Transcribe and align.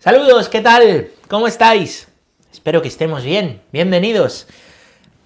Saludos, 0.00 0.48
¿qué 0.48 0.60
tal? 0.60 1.08
¿Cómo 1.26 1.48
estáis? 1.48 2.06
Espero 2.52 2.82
que 2.82 2.86
estemos 2.86 3.24
bien. 3.24 3.62
Bienvenidos. 3.72 4.46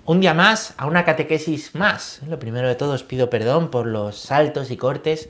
Un 0.06 0.20
día 0.20 0.32
más 0.32 0.72
a 0.78 0.86
una 0.86 1.04
catequesis 1.04 1.74
más. 1.74 2.22
Lo 2.26 2.38
primero 2.38 2.68
de 2.68 2.74
todo 2.74 2.94
os 2.94 3.02
pido 3.02 3.28
perdón 3.28 3.70
por 3.70 3.84
los 3.84 4.16
saltos 4.16 4.70
y 4.70 4.78
cortes 4.78 5.28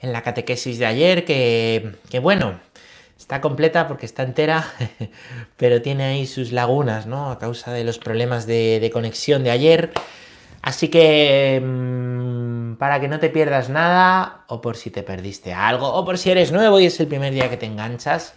en 0.00 0.12
la 0.12 0.20
catequesis 0.20 0.78
de 0.78 0.84
ayer, 0.84 1.24
que, 1.24 2.18
bueno, 2.20 2.60
está 3.18 3.40
completa 3.40 3.88
porque 3.88 4.04
está 4.04 4.22
entera, 4.22 4.66
pero 5.56 5.80
tiene 5.80 6.04
ahí 6.04 6.26
sus 6.26 6.52
lagunas, 6.52 7.06
¿no? 7.06 7.30
A 7.30 7.38
causa 7.38 7.72
de 7.72 7.84
los 7.84 7.98
problemas 7.98 8.46
de, 8.46 8.90
conexión 8.92 9.44
de 9.44 9.50
ayer. 9.50 9.92
Así 10.60 10.88
que 10.88 11.58
mmm, 11.64 12.74
para 12.74 13.00
que 13.00 13.08
no 13.08 13.18
te 13.18 13.30
pierdas 13.30 13.70
nada, 13.70 14.44
o 14.46 14.60
por 14.60 14.76
si 14.76 14.90
te 14.90 15.02
perdiste 15.02 15.54
algo, 15.54 15.88
o 15.88 16.04
por 16.04 16.18
si 16.18 16.30
eres 16.30 16.52
nuevo 16.52 16.80
y 16.80 16.84
es 16.86 17.00
el 17.00 17.06
primer 17.06 17.32
día 17.32 17.48
que 17.48 17.56
te 17.56 17.64
enganchas 17.64 18.34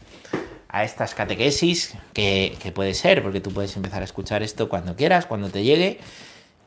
a 0.70 0.84
estas 0.84 1.16
catequesis, 1.16 1.94
que, 2.14 2.58
puede 2.76 2.94
ser, 2.94 3.24
porque 3.24 3.40
tú 3.40 3.52
puedes 3.52 3.76
empezar 3.76 4.02
a 4.02 4.06
escuchar 4.06 4.44
esto 4.44 4.70
cuando 4.70 4.96
quieras, 4.96 5.26
cuando 5.26 5.50
te 5.50 5.64
llegue, 5.64 6.00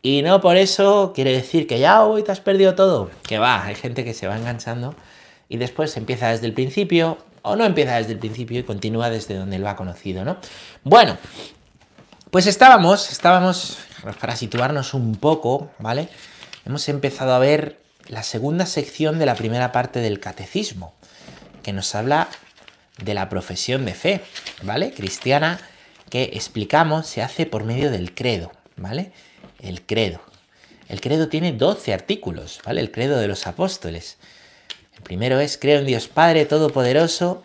y 0.03 0.23
no 0.23 0.41
por 0.41 0.57
eso 0.57 1.13
quiere 1.15 1.33
decir 1.33 1.67
que 1.67 1.79
ya 1.79 2.05
hoy 2.05 2.23
te 2.23 2.33
has 2.33 2.41
perdido 2.41 2.75
todo. 2.75 3.11
Que 3.29 3.39
va, 3.39 3.65
hay 3.65 3.75
gente 3.75 4.03
que 4.05 4.15
se 4.15 4.27
va 4.27 4.37
enganchando 4.37 4.95
y 5.49 5.59
después 5.59 5.97
empieza 5.97 6.31
desde 6.31 6.47
el 6.47 6.55
principio, 6.55 7.19
o 7.43 7.57
no 7.57 7.65
empieza 7.65 7.97
desde 7.97 8.13
el 8.13 8.19
principio 8.19 8.61
y 8.61 8.63
continúa 8.63 9.11
desde 9.11 9.35
donde 9.35 9.59
lo 9.59 9.69
ha 9.69 9.77
conocido, 9.77 10.25
¿no? 10.25 10.39
Bueno, 10.85 11.19
pues 12.31 12.47
estábamos, 12.47 13.11
estábamos, 13.11 13.79
para 14.21 14.37
situarnos 14.37 14.95
un 14.95 15.17
poco, 15.17 15.71
¿vale? 15.79 16.09
Hemos 16.65 16.89
empezado 16.89 17.35
a 17.35 17.39
ver 17.39 17.81
la 18.09 18.23
segunda 18.23 18.67
sección 18.67 19.19
de 19.19 19.27
la 19.27 19.35
primera 19.35 19.73
parte 19.73 20.01
del 20.01 20.21
catecismo, 20.21 20.95
que 21.63 21.73
nos 21.73 21.95
habla 21.95 22.29
de 23.03 23.15
la 23.15 23.29
profesión 23.29 23.85
de 23.85 23.95
fe, 23.95 24.21
¿vale? 24.63 24.93
Cristiana, 24.93 25.61
que 26.09 26.31
explicamos 26.35 27.07
se 27.07 27.23
hace 27.23 27.47
por 27.47 27.65
medio 27.65 27.91
del 27.91 28.15
credo, 28.15 28.53
¿vale? 28.77 29.13
El 29.61 29.83
credo. 29.83 30.21
El 30.89 31.01
credo 31.01 31.29
tiene 31.29 31.53
12 31.53 31.95
artículos, 31.95 32.61
¿vale? 32.65 32.81
El 32.81 32.91
credo 32.91 33.19
de 33.19 33.29
los 33.29 33.47
apóstoles. 33.47 34.19
El 34.97 35.03
primero 35.03 35.39
es, 35.39 35.57
creo 35.57 35.79
en 35.79 35.87
Dios 35.87 36.09
Padre 36.09 36.47
Todopoderoso, 36.47 37.45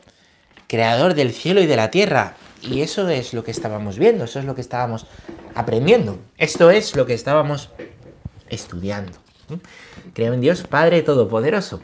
Creador 0.68 1.14
del 1.14 1.32
cielo 1.32 1.62
y 1.62 1.68
de 1.68 1.76
la 1.76 1.92
tierra. 1.92 2.36
Y 2.64 2.82
eso 2.82 3.08
es 3.10 3.34
lo 3.36 3.44
que 3.44 3.52
estábamos 3.52 4.00
viendo, 4.00 4.26
eso 4.26 4.40
es 4.40 4.46
lo 4.46 4.56
que 4.56 4.62
estábamos 4.62 5.06
aprendiendo. 5.54 6.20
Esto 6.38 6.72
es 6.72 6.96
lo 6.96 7.06
que 7.06 7.14
estábamos 7.14 7.70
estudiando. 8.50 9.12
Creo 10.14 10.34
en 10.34 10.42
Dios 10.42 10.64
Padre 10.64 11.04
Todopoderoso. 11.04 11.82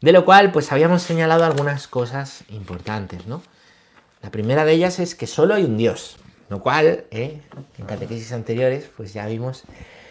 De 0.00 0.12
lo 0.12 0.24
cual, 0.24 0.50
pues 0.50 0.72
habíamos 0.72 1.02
señalado 1.02 1.44
algunas 1.44 1.86
cosas 1.86 2.44
importantes, 2.48 3.26
¿no? 3.26 3.42
La 4.22 4.30
primera 4.30 4.64
de 4.64 4.72
ellas 4.72 4.98
es 4.98 5.14
que 5.14 5.26
solo 5.26 5.54
hay 5.54 5.64
un 5.64 5.76
Dios, 5.76 6.16
lo 6.48 6.62
cual, 6.62 7.04
¿eh? 7.10 7.40
en 7.78 7.86
catequesis 7.86 8.32
anteriores, 8.32 8.88
pues 8.96 9.12
ya 9.12 9.26
vimos, 9.26 9.64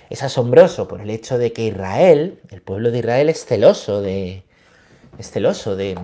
es 0.09 0.23
asombroso 0.23 0.87
por 0.87 1.01
el 1.01 1.09
hecho 1.09 1.37
de 1.37 1.53
que 1.53 1.65
Israel, 1.65 2.39
el 2.49 2.61
pueblo 2.61 2.91
de 2.91 2.99
Israel, 2.99 3.29
es 3.29 3.45
celoso 3.45 4.01
de, 4.01 4.43
es 5.17 5.31
celoso 5.31 5.75
de, 5.75 5.97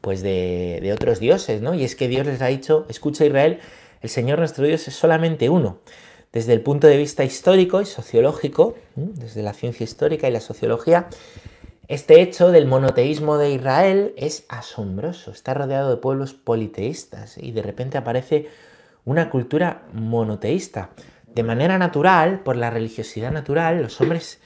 pues 0.00 0.22
de, 0.22 0.78
de, 0.82 0.92
otros 0.92 1.20
dioses, 1.20 1.60
¿no? 1.60 1.74
Y 1.74 1.84
es 1.84 1.96
que 1.96 2.08
Dios 2.08 2.26
les 2.26 2.40
ha 2.40 2.46
dicho, 2.46 2.86
escucha 2.88 3.24
Israel, 3.24 3.60
el 4.00 4.10
Señor 4.10 4.38
nuestro 4.38 4.66
Dios 4.66 4.88
es 4.88 4.94
solamente 4.94 5.48
uno. 5.48 5.78
Desde 6.32 6.52
el 6.52 6.60
punto 6.60 6.86
de 6.86 6.98
vista 6.98 7.24
histórico 7.24 7.80
y 7.80 7.86
sociológico, 7.86 8.76
desde 8.94 9.42
la 9.42 9.54
ciencia 9.54 9.84
histórica 9.84 10.28
y 10.28 10.32
la 10.32 10.40
sociología, 10.40 11.08
este 11.88 12.20
hecho 12.20 12.52
del 12.52 12.66
monoteísmo 12.66 13.38
de 13.38 13.50
Israel 13.50 14.12
es 14.18 14.44
asombroso. 14.50 15.30
Está 15.30 15.54
rodeado 15.54 15.88
de 15.88 15.96
pueblos 15.96 16.34
politeístas 16.34 17.38
y 17.38 17.52
de 17.52 17.62
repente 17.62 17.96
aparece 17.96 18.48
una 19.06 19.30
cultura 19.30 19.84
monoteísta. 19.94 20.90
De 21.26 21.42
manera 21.42 21.78
natural, 21.78 22.40
por 22.40 22.56
la 22.56 22.68
religiosidad 22.68 23.32
natural, 23.32 23.80
los 23.80 23.98
hombres 24.02 24.38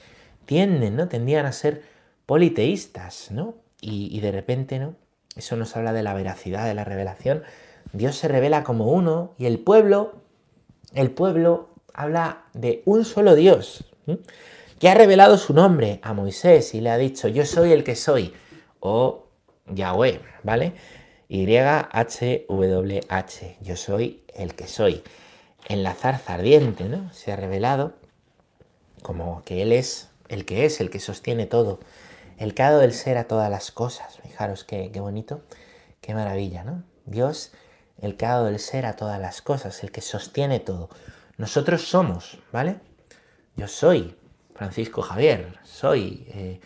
tienden, 0.45 0.95
¿no? 0.95 1.09
Tendían 1.09 1.45
a 1.45 1.51
ser 1.51 1.81
politeístas, 2.25 3.29
¿no? 3.31 3.55
Y, 3.81 4.21
de 4.21 4.31
repente, 4.31 4.79
¿no? 4.79 4.95
Eso 5.35 5.57
nos 5.57 5.75
habla 5.75 5.91
de 5.91 6.03
la 6.03 6.13
veracidad 6.13 6.65
de 6.65 6.73
la 6.73 6.85
revelación. 6.85 7.43
Dios 7.91 8.15
se 8.15 8.29
revela 8.29 8.63
como 8.63 8.87
uno 8.87 9.33
y 9.37 9.47
el 9.47 9.59
pueblo, 9.59 10.13
el 10.93 11.11
pueblo 11.11 11.67
habla 11.93 12.45
de 12.53 12.83
un 12.85 13.03
solo 13.03 13.35
Dios. 13.35 13.83
Que 14.83 14.89
ha 14.89 14.95
revelado 14.95 15.37
su 15.37 15.53
nombre 15.53 16.01
a 16.03 16.11
Moisés 16.11 16.73
y 16.73 16.81
le 16.81 16.89
ha 16.89 16.97
dicho, 16.97 17.29
yo 17.29 17.45
soy 17.45 17.71
el 17.71 17.85
que 17.85 17.95
soy, 17.95 18.33
o 18.81 19.27
Yahweh, 19.67 20.19
¿vale? 20.43 20.73
Y-H-W-H, 21.29 22.47
yo 23.61 23.77
soy 23.77 24.25
el 24.35 24.55
que 24.55 24.67
soy. 24.67 25.01
En 25.69 25.83
la 25.83 25.93
zarza 25.93 26.33
ardiente, 26.33 26.89
¿no? 26.89 27.13
Se 27.13 27.31
ha 27.31 27.37
revelado 27.37 27.93
como 29.01 29.41
que 29.45 29.61
Él 29.61 29.71
es 29.71 30.09
el 30.27 30.43
que 30.43 30.65
es, 30.65 30.81
el 30.81 30.89
que 30.89 30.99
sostiene 30.99 31.45
todo, 31.45 31.79
el 32.37 32.53
que 32.53 32.63
ha 32.63 32.71
dado 32.71 32.81
el 32.81 32.91
ser 32.91 33.17
a 33.17 33.23
todas 33.23 33.49
las 33.49 33.71
cosas. 33.71 34.19
Fijaros 34.21 34.65
qué, 34.65 34.91
qué 34.91 34.99
bonito, 34.99 35.43
qué 36.01 36.13
maravilla, 36.13 36.65
¿no? 36.65 36.83
Dios, 37.05 37.53
el 38.01 38.17
que 38.17 38.25
ha 38.25 38.31
dado 38.31 38.49
el 38.49 38.59
ser 38.59 38.85
a 38.85 38.97
todas 38.97 39.21
las 39.21 39.41
cosas, 39.41 39.81
el 39.81 39.93
que 39.93 40.01
sostiene 40.01 40.59
todo. 40.59 40.89
Nosotros 41.37 41.87
somos, 41.87 42.39
¿vale? 42.51 42.81
Yo 43.55 43.69
soy 43.69 44.17
Francisco 44.55 45.01
Javier, 45.01 45.59
soy 45.63 46.25
eh, 46.29 46.59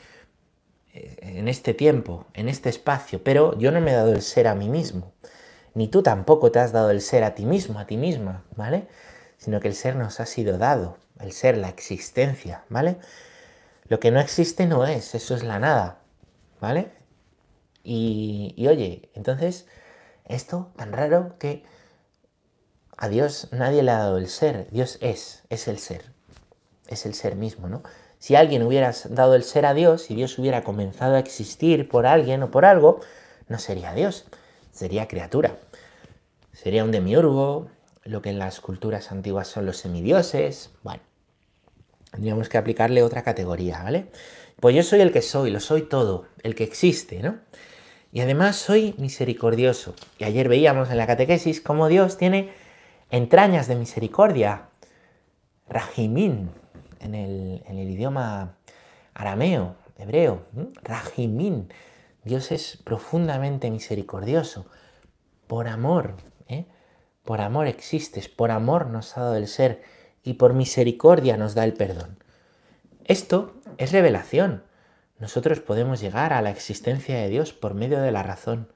en 0.93 1.47
este 1.47 1.73
tiempo, 1.73 2.25
en 2.33 2.49
este 2.49 2.69
espacio, 2.69 3.23
pero 3.23 3.57
yo 3.57 3.71
no 3.71 3.81
me 3.81 3.91
he 3.91 3.95
dado 3.95 4.13
el 4.13 4.21
ser 4.21 4.47
a 4.47 4.55
mí 4.55 4.69
mismo, 4.69 5.13
ni 5.73 5.87
tú 5.87 6.01
tampoco 6.01 6.51
te 6.51 6.59
has 6.59 6.71
dado 6.71 6.91
el 6.91 7.01
ser 7.01 7.23
a 7.23 7.35
ti 7.35 7.45
mismo, 7.45 7.79
a 7.79 7.85
ti 7.85 7.97
misma, 7.97 8.43
¿vale? 8.55 8.87
Sino 9.37 9.59
que 9.59 9.67
el 9.67 9.75
ser 9.75 9.95
nos 9.95 10.19
ha 10.19 10.25
sido 10.25 10.57
dado, 10.57 10.97
el 11.19 11.31
ser, 11.31 11.57
la 11.57 11.69
existencia, 11.69 12.63
¿vale? 12.69 12.97
Lo 13.87 13.99
que 13.99 14.11
no 14.11 14.19
existe 14.19 14.65
no 14.65 14.85
es, 14.85 15.15
eso 15.15 15.35
es 15.35 15.43
la 15.43 15.59
nada, 15.59 15.99
¿vale? 16.59 16.91
Y, 17.83 18.53
y 18.57 18.67
oye, 18.67 19.09
entonces, 19.13 19.67
esto 20.25 20.71
tan 20.75 20.91
raro 20.91 21.37
que 21.37 21.63
a 22.97 23.07
Dios 23.07 23.49
nadie 23.51 23.83
le 23.83 23.91
ha 23.91 23.99
dado 23.99 24.17
el 24.17 24.27
ser, 24.27 24.67
Dios 24.71 24.97
es, 25.01 25.43
es 25.49 25.67
el 25.67 25.77
ser, 25.77 26.16
es 26.87 27.05
el 27.05 27.13
ser 27.13 27.35
mismo, 27.35 27.67
¿no? 27.67 27.83
Si 28.19 28.35
alguien 28.35 28.63
hubiera 28.63 28.93
dado 29.09 29.35
el 29.35 29.43
ser 29.43 29.65
a 29.65 29.73
Dios, 29.73 30.03
si 30.03 30.15
Dios 30.15 30.37
hubiera 30.39 30.63
comenzado 30.63 31.15
a 31.15 31.19
existir 31.19 31.87
por 31.87 32.07
alguien 32.07 32.41
o 32.43 32.51
por 32.51 32.65
algo, 32.65 32.99
no 33.47 33.59
sería 33.59 33.93
Dios, 33.93 34.25
sería 34.71 35.07
criatura. 35.07 35.57
Sería 36.51 36.83
un 36.83 36.91
demiurgo, 36.91 37.67
lo 38.03 38.21
que 38.21 38.29
en 38.29 38.39
las 38.39 38.59
culturas 38.59 39.11
antiguas 39.11 39.47
son 39.47 39.65
los 39.65 39.77
semidioses. 39.77 40.71
Bueno, 40.81 41.01
tendríamos 42.11 42.49
que 42.49 42.57
aplicarle 42.57 43.03
otra 43.03 43.21
categoría, 43.21 43.83
¿vale? 43.83 44.07
Pues 44.59 44.75
yo 44.75 44.81
soy 44.81 45.01
el 45.01 45.11
que 45.11 45.21
soy, 45.21 45.51
lo 45.51 45.59
soy 45.59 45.83
todo, 45.83 46.25
el 46.41 46.55
que 46.55 46.63
existe, 46.63 47.21
¿no? 47.21 47.37
Y 48.11 48.21
además 48.21 48.55
soy 48.55 48.95
misericordioso. 48.97 49.93
Y 50.17 50.23
ayer 50.23 50.49
veíamos 50.49 50.89
en 50.89 50.97
la 50.97 51.05
catequesis 51.05 51.61
cómo 51.61 51.87
Dios 51.87 52.17
tiene 52.17 52.51
entrañas 53.11 53.67
de 53.67 53.75
misericordia. 53.75 54.69
Rajimín, 55.69 56.49
en 56.99 57.15
el, 57.15 57.89
idioma 57.89 58.57
arameo, 59.13 59.75
hebreo, 59.97 60.45
Rajimín. 60.83 61.69
Dios 62.23 62.51
es 62.51 62.77
profundamente 62.83 63.71
misericordioso. 63.71 64.67
Por 65.47 65.67
amor, 65.67 66.15
¿eh? 66.47 66.65
por 67.23 67.41
amor 67.41 67.67
existes, 67.67 68.27
por 68.27 68.51
amor 68.51 68.87
nos 68.87 69.17
ha 69.17 69.21
dado 69.21 69.35
el 69.35 69.47
ser 69.47 69.81
y 70.23 70.33
por 70.33 70.53
misericordia 70.53 71.37
nos 71.37 71.55
da 71.55 71.63
el 71.63 71.73
perdón. 71.73 72.17
Esto 73.05 73.55
es 73.77 73.91
revelación. 73.91 74.63
Nosotros 75.19 75.61
podemos 75.61 76.01
llegar 76.01 76.33
a 76.33 76.41
la 76.41 76.51
existencia 76.51 77.17
de 77.17 77.29
Dios 77.29 77.53
por 77.53 77.73
medio 77.73 77.99
de 78.01 78.11
la 78.11 78.23
razón, 78.23 78.67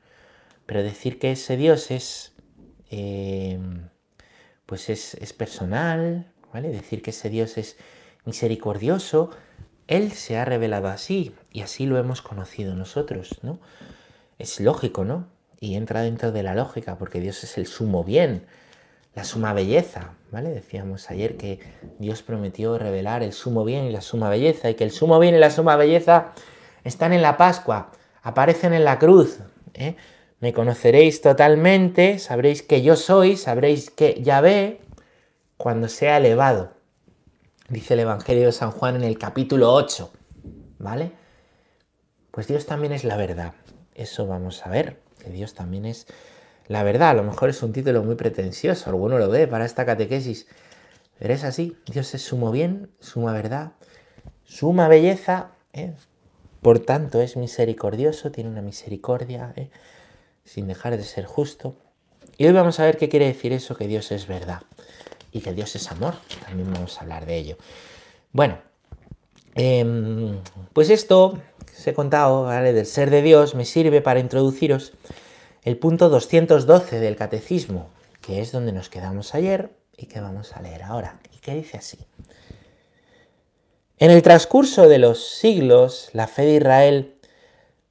pero 0.66 0.82
decir 0.82 1.20
que 1.20 1.34
ese 1.34 1.58
Dios 1.58 1.92
es, 1.92 2.34
eh, 2.90 3.60
pues 4.66 4.90
es, 4.90 5.16
es 5.16 5.34
personal, 5.34 6.32
¿vale? 6.54 6.70
Decir 6.70 7.02
que 7.02 7.12
ese 7.12 7.30
Dios 7.30 7.58
es 7.58 7.78
misericordioso, 8.26 9.32
Él 9.88 10.12
se 10.12 10.38
ha 10.38 10.46
revelado 10.46 10.88
así 10.88 11.36
y 11.52 11.62
así 11.62 11.86
lo 11.86 11.98
hemos 11.98 12.22
conocido 12.22 12.76
nosotros, 12.76 13.40
¿no? 13.42 13.60
Es 14.40 14.60
lógico, 14.60 15.04
¿no? 15.04 15.28
Y 15.60 15.76
entra 15.76 16.02
dentro 16.02 16.32
de 16.32 16.44
la 16.44 16.56
lógica 16.56 16.98
porque 16.98 17.20
Dios 17.20 17.44
es 17.44 17.58
el 17.58 17.68
sumo 17.68 18.04
bien, 18.04 18.46
la 19.14 19.24
suma 19.24 19.54
belleza, 19.54 20.14
¿vale? 20.32 20.50
Decíamos 20.50 21.10
ayer 21.10 21.38
que 21.38 21.60
Dios 22.00 22.22
prometió 22.24 22.78
revelar 22.78 23.24
el 23.24 23.34
sumo 23.34 23.66
bien 23.66 23.86
y 23.86 23.92
la 23.92 24.02
suma 24.02 24.30
belleza 24.30 24.70
y 24.70 24.76
que 24.76 24.84
el 24.84 24.92
sumo 24.92 25.20
bien 25.20 25.36
y 25.36 25.40
la 25.40 25.52
suma 25.52 25.76
belleza 25.76 26.32
están 26.84 27.14
en 27.14 27.22
la 27.22 27.38
Pascua, 27.38 27.92
aparecen 28.24 28.74
en 28.74 28.86
la 28.86 28.98
cruz, 29.00 29.40
¿eh? 29.74 29.96
Me 30.40 30.54
conoceréis 30.54 31.22
totalmente, 31.22 32.18
sabréis 32.18 32.64
que 32.64 32.82
yo 32.82 32.96
soy, 32.96 33.38
sabréis 33.38 33.92
que 33.92 34.24
Yahvé, 34.24 34.82
cuando 35.56 35.88
sea 35.88 36.18
elevado 36.18 36.81
dice 37.72 37.94
el 37.94 38.02
Evangelio 38.02 38.46
de 38.46 38.52
San 38.52 38.72
Juan 38.72 38.98
en 38.98 39.04
el 39.04 39.18
capítulo 39.18 39.74
8, 39.74 40.12
¿vale? 40.80 41.14
Pues 42.32 42.48
Dios 42.48 42.66
también 42.66 42.92
es 42.92 43.06
la 43.06 43.16
verdad. 43.16 43.54
Eso 43.96 44.28
vamos 44.28 44.66
a 44.66 44.70
ver, 44.70 45.00
que 45.24 45.30
Dios 45.30 45.54
también 45.54 45.86
es 45.86 46.06
la 46.68 46.84
verdad. 46.84 47.12
A 47.12 47.14
lo 47.14 47.24
mejor 47.24 47.50
es 47.50 47.64
un 47.64 47.72
título 47.72 48.04
muy 48.04 48.16
pretencioso, 48.16 48.90
alguno 48.90 49.18
lo 49.18 49.30
ve 49.30 49.48
para 49.48 49.66
esta 49.66 49.86
catequesis. 49.86 50.48
Pero 51.18 51.34
es 51.34 51.46
así, 51.46 51.78
Dios 51.86 52.14
es 52.14 52.22
sumo 52.24 52.52
bien, 52.52 52.90
suma 53.00 53.32
verdad, 53.32 53.72
suma 54.44 54.88
belleza, 54.90 55.52
¿eh? 55.72 55.94
por 56.62 56.80
tanto 56.80 57.22
es 57.22 57.38
misericordioso, 57.38 58.32
tiene 58.32 58.50
una 58.50 58.62
misericordia, 58.62 59.54
¿eh? 59.56 59.70
sin 60.44 60.68
dejar 60.68 60.98
de 60.98 61.04
ser 61.04 61.26
justo. 61.26 61.76
Y 62.38 62.48
hoy 62.48 62.54
vamos 62.54 62.80
a 62.80 62.86
ver 62.86 62.98
qué 62.98 63.08
quiere 63.08 63.28
decir 63.28 63.54
eso, 63.54 63.76
que 63.76 63.88
Dios 63.88 64.12
es 64.12 64.28
verdad 64.28 64.64
y 65.32 65.42
que 65.42 65.54
Dios 65.54 65.76
es 65.76 65.92
amor. 65.92 66.16
También 66.46 66.72
vamos 66.72 66.98
a 66.98 67.02
hablar 67.02 67.26
de 67.26 67.38
ello. 67.38 67.58
Bueno, 68.32 68.60
em, 69.56 70.40
pues 70.74 70.90
esto 70.90 71.40
que 71.66 71.74
os 71.74 71.88
he 71.88 71.94
contado, 71.94 72.44
¿vale? 72.44 72.74
Del 72.74 72.86
ser 72.86 73.10
de 73.10 73.22
Dios, 73.22 73.56
me 73.56 73.66
sirve 73.66 74.02
para 74.02 74.20
introduciros 74.20 74.94
el 75.64 75.78
punto 75.78 76.10
212 76.10 77.00
del 77.00 77.16
catecismo, 77.16 77.90
que 78.22 78.42
es 78.42 78.52
donde 78.52 78.72
nos 78.72 78.90
quedamos 78.90 79.36
ayer 79.36 79.72
y 79.98 80.08
que 80.08 80.20
vamos 80.22 80.54
a 80.54 80.62
leer 80.62 80.84
ahora. 80.84 81.20
Y 81.34 81.38
que 81.38 81.56
dice 81.56 81.78
así. 81.78 81.98
En 83.98 84.10
el 84.10 84.24
transcurso 84.24 84.88
de 84.88 84.98
los 84.98 85.28
siglos, 85.28 86.10
la 86.14 86.28
fe 86.28 86.44
de 86.44 86.56
Israel 86.56 87.16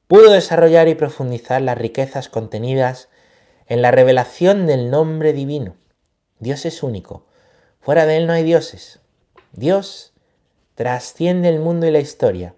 pudo 0.09 0.33
desarrollar 0.33 0.89
y 0.89 0.97
profundizar 0.97 1.63
las 1.63 1.79
riquezas 1.79 2.29
contenidas 2.29 3.09
en 3.69 3.81
la 3.81 3.93
revelación 3.93 4.67
del 4.67 4.91
nombre 4.91 5.33
divino. 5.33 5.77
Dios 6.41 6.67
es 6.67 6.83
único. 6.83 7.27
Fuera 7.81 8.07
de 8.07 8.19
Él 8.19 8.27
no 8.27 8.33
hay 8.33 8.43
dioses. 8.43 9.01
Dios 9.53 10.13
trasciende 10.75 11.49
el 11.49 11.61
mundo 11.61 11.87
y 11.87 11.91
la 11.91 12.01
historia. 12.01 12.55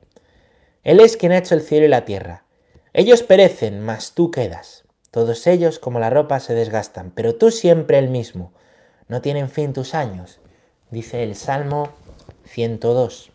Él 0.85 1.01
es 1.01 1.17
quien 1.17 1.33
ha 1.33 1.39
hecho 1.39 1.55
el 1.55 1.63
cielo 1.63 1.87
y 1.87 1.89
la 1.89 2.05
tierra. 2.05 2.45
Ellos 2.93 3.23
perecen, 3.23 3.81
mas 3.81 4.13
tú 4.13 4.31
quedas. 4.31 4.85
Todos 5.11 5.47
ellos, 5.47 5.79
como 5.79 6.01
la 6.01 6.11
ropa, 6.11 6.41
se 6.41 6.55
desgastan, 6.55 7.11
pero 7.11 7.37
tú 7.37 7.51
siempre 7.51 7.99
el 7.99 8.09
mismo. 8.09 8.53
No 9.09 9.21
tienen 9.21 9.49
fin 9.49 9.73
tus 9.73 9.95
años, 9.95 10.41
dice 10.91 11.23
el 11.23 11.37
Salmo 11.37 11.91
102. 12.45 13.31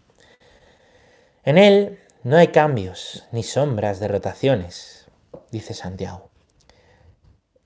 En 1.44 1.57
él 1.57 2.00
no 2.24 2.38
hay 2.38 2.50
cambios 2.50 3.25
ni 3.31 3.44
sombras 3.44 4.00
de 4.00 4.07
rotaciones, 4.07 5.06
dice 5.51 5.74
Santiago. 5.74 6.30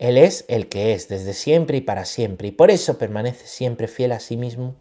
Él 0.01 0.17
es 0.17 0.45
el 0.47 0.67
que 0.67 0.93
es 0.93 1.09
desde 1.09 1.33
siempre 1.33 1.77
y 1.77 1.81
para 1.81 2.05
siempre, 2.05 2.47
y 2.47 2.51
por 2.51 2.71
eso 2.71 2.97
permanece 2.97 3.45
siempre 3.45 3.87
fiel 3.87 4.13
a 4.13 4.19
sí 4.19 4.35
mismo 4.35 4.75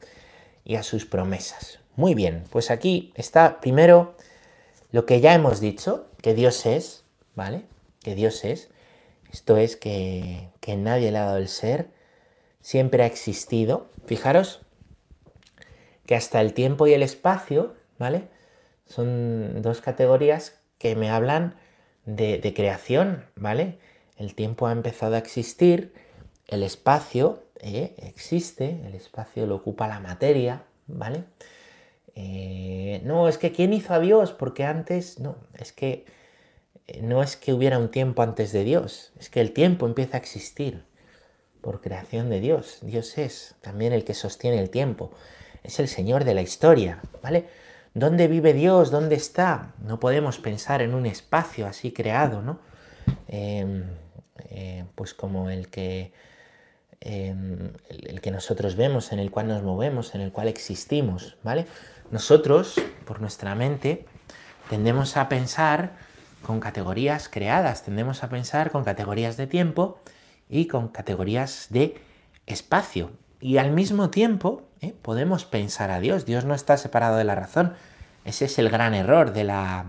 y 0.64 0.76
a 0.76 0.82
sus 0.82 1.05
promesas. 1.05 1.78
Muy 1.94 2.14
bien, 2.14 2.44
pues 2.49 2.70
aquí 2.70 3.12
está 3.17 3.61
primero 3.61 4.17
lo 4.93 5.05
que 5.05 5.20
ya 5.20 5.34
hemos 5.34 5.61
dicho, 5.61 6.06
que 6.22 6.32
Dios 6.32 6.64
es, 6.64 7.05
¿vale? 7.34 7.67
Que 8.02 8.14
Dios 8.14 8.46
es. 8.46 8.70
Esto 9.31 9.58
es 9.58 9.76
que, 9.76 10.49
que 10.61 10.78
nadie 10.78 11.12
le 11.12 11.19
ha 11.19 11.26
dado 11.26 11.37
el 11.37 11.49
ser, 11.49 11.90
siempre 12.62 13.02
ha 13.02 13.06
existido. 13.06 13.90
Fijaros 14.06 14.62
que 16.06 16.14
hasta 16.14 16.40
el 16.40 16.55
tiempo 16.55 16.87
y 16.87 16.94
el 16.94 17.02
espacio, 17.02 17.75
¿vale? 17.99 18.28
Son 18.87 19.61
dos 19.61 19.82
categorías 19.82 20.58
que 20.78 20.96
me 20.96 21.11
hablan 21.11 21.56
de, 22.06 22.38
de 22.38 22.55
creación, 22.55 23.26
¿vale? 23.37 23.78
El 24.20 24.34
tiempo 24.34 24.67
ha 24.67 24.72
empezado 24.72 25.14
a 25.14 25.19
existir, 25.19 25.94
el 26.46 26.62
espacio 26.62 27.43
eh, 27.58 27.94
existe, 27.96 28.82
el 28.87 28.94
espacio 28.94 29.46
lo 29.46 29.56
ocupa 29.56 29.88
la 29.88 29.99
materia, 29.99 30.64
¿vale? 30.87 31.25
Eh, 32.14 33.00
no, 33.02 33.28
es 33.28 33.38
que 33.38 33.50
¿quién 33.50 33.72
hizo 33.72 33.94
a 33.94 33.99
Dios? 33.99 34.32
Porque 34.32 34.64
antes, 34.64 35.20
no, 35.20 35.37
es 35.58 35.72
que 35.72 36.05
eh, 36.87 37.00
no 37.02 37.22
es 37.22 37.38
que 37.38 37.55
hubiera 37.55 37.78
un 37.78 37.90
tiempo 37.90 38.20
antes 38.20 38.52
de 38.52 38.62
Dios, 38.62 39.12
es 39.19 39.31
que 39.31 39.40
el 39.40 39.52
tiempo 39.52 39.87
empieza 39.87 40.19
a 40.19 40.20
existir 40.20 40.84
por 41.62 41.81
creación 41.81 42.28
de 42.28 42.40
Dios. 42.40 42.81
Dios 42.82 43.16
es 43.16 43.55
también 43.62 43.94
el 43.94 44.05
que 44.05 44.12
sostiene 44.12 44.58
el 44.58 44.69
tiempo, 44.69 45.12
es 45.62 45.81
el 45.81 45.88
Señor 45.88 46.25
de 46.25 46.34
la 46.34 46.43
historia, 46.43 47.00
¿vale? 47.23 47.46
¿Dónde 47.94 48.28
vive 48.28 48.52
Dios? 48.52 48.90
¿Dónde 48.90 49.14
está? 49.14 49.73
No 49.82 49.99
podemos 49.99 50.38
pensar 50.38 50.82
en 50.82 50.94
un 50.94 51.06
espacio 51.06 51.66
así 51.66 51.90
creado, 51.90 52.43
¿no? 52.43 52.61
Em, 53.28 53.84
eh, 54.48 54.84
pues 54.94 55.14
como 55.14 55.50
el 55.50 55.69
que, 55.69 56.12
em, 57.00 57.72
el, 57.88 58.20
que 58.20 58.31
nosotros 58.31 58.76
vemos, 58.76 59.12
en 59.12 59.19
el 59.19 59.31
cual 59.31 59.48
nos 59.48 59.62
movemos, 59.62 60.14
en 60.14 60.20
el 60.20 60.32
cual 60.32 60.48
existimos, 60.48 61.37
¿vale? 61.42 61.66
Nosotros, 62.10 62.81
por 63.04 63.20
nuestra 63.20 63.54
mente, 63.54 64.06
tendemos 64.69 65.16
a 65.16 65.28
pensar 65.28 65.92
con 66.42 66.60
categorías 66.60 67.28
creadas, 67.28 67.82
tendemos 67.84 68.22
a 68.25 68.28
pensar 68.28 68.70
con 68.70 68.84
categorías 68.84 69.37
de 69.37 69.46
tiempo 69.46 70.00
y 70.48 70.66
con 70.66 70.88
categorías 70.88 71.66
de 71.70 72.00
espacio. 72.46 73.10
Y 73.40 73.58
al 73.58 73.70
mismo 73.70 74.10
tiempo 74.10 74.62
¿eh? 74.81 74.94
podemos 75.02 75.44
pensar 75.44 75.90
a 75.90 76.00
Dios. 76.00 76.26
Dios 76.26 76.44
no 76.44 76.54
está 76.54 76.76
separado 76.76 77.16
de 77.16 77.25
la 77.25 77.34
razón. 77.34 77.75
Ese 78.25 78.46
es 78.46 78.58
el 78.58 78.69
gran 78.69 78.94
error 78.94 79.32
de 79.32 79.44
la, 79.44 79.87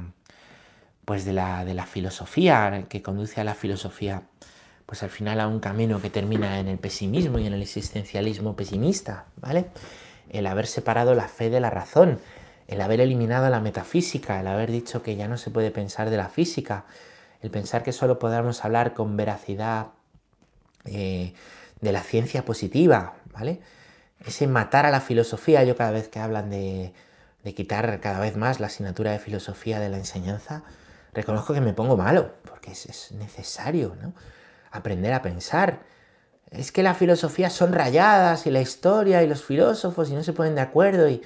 pues 1.06 1.26
de 1.26 1.34
la, 1.34 1.66
de 1.66 1.74
la 1.74 1.86
filosofía, 1.86 2.86
que 2.88 3.02
conduce 3.02 3.42
a 3.42 3.44
la 3.44 3.56
filosofía, 3.56 4.24
pues 4.92 5.04
al 5.04 5.10
final 5.10 5.40
a 5.40 5.48
un 5.48 5.62
camino 5.62 6.02
que 6.02 6.10
termina 6.10 6.60
en 6.60 6.68
el 6.68 6.78
pesimismo 6.78 7.40
y 7.40 7.48
en 7.48 7.54
el 7.54 7.62
existencialismo 7.62 8.58
pesimista, 8.58 9.24
¿vale? 9.38 9.68
El 10.30 10.46
haber 10.46 10.68
separado 10.68 11.16
la 11.16 11.30
fe 11.30 11.50
de 11.50 11.62
la 11.62 11.70
razón, 11.70 12.20
el 12.68 12.82
haber 12.82 13.00
eliminado 13.00 13.50
la 13.50 13.62
metafísica, 13.62 14.42
el 14.42 14.48
haber 14.48 14.70
dicho 14.70 15.02
que 15.02 15.16
ya 15.16 15.30
no 15.30 15.38
se 15.38 15.50
puede 15.50 15.72
pensar 15.72 16.10
de 16.10 16.18
la 16.18 16.28
física, 16.28 16.84
el 17.42 17.50
pensar 17.52 17.84
que 17.84 17.94
solo 17.94 18.20
podamos 18.20 18.66
hablar 18.66 18.94
con 18.94 19.16
veracidad 19.16 19.92
eh, 20.84 21.36
de 21.80 21.92
la 21.94 22.04
ciencia 22.04 22.44
positiva, 22.44 23.14
¿vale? 23.32 23.62
Ese 24.26 24.46
matar 24.46 24.86
a 24.86 24.92
la 24.92 25.00
filosofía, 25.00 25.64
yo 25.64 25.78
cada 25.78 25.92
vez 25.92 26.10
que 26.10 26.20
hablan 26.20 26.50
de, 26.50 26.92
de 27.46 27.54
quitar 27.54 28.02
cada 28.02 28.20
vez 28.20 28.36
más 28.36 28.60
la 28.60 28.68
asignatura 28.68 29.14
de 29.14 29.20
filosofía 29.20 29.80
de 29.80 29.88
la 29.88 30.00
enseñanza, 30.00 30.64
reconozco 31.14 31.54
que 31.54 31.62
me 31.62 31.72
pongo 31.72 31.96
malo, 31.96 32.34
porque 32.46 32.72
es, 32.72 33.14
necesario, 33.14 33.96
¿no? 34.02 34.12
Aprender 34.72 35.14
a 35.14 35.22
pensar. 35.22 35.80
Es 36.50 36.72
que 36.72 36.84
la 36.84 36.96
filosofía 36.96 37.50
son 37.50 37.74
rayadas 37.74 38.46
y 38.46 38.52
la 38.52 38.62
historia 38.62 39.24
y 39.24 39.28
los 39.28 39.44
filósofos 39.44 40.10
y 40.10 40.14
no 40.14 40.24
se 40.24 40.34
ponen 40.34 40.56
de 40.56 40.62
acuerdo 40.62 41.08
y 41.08 41.22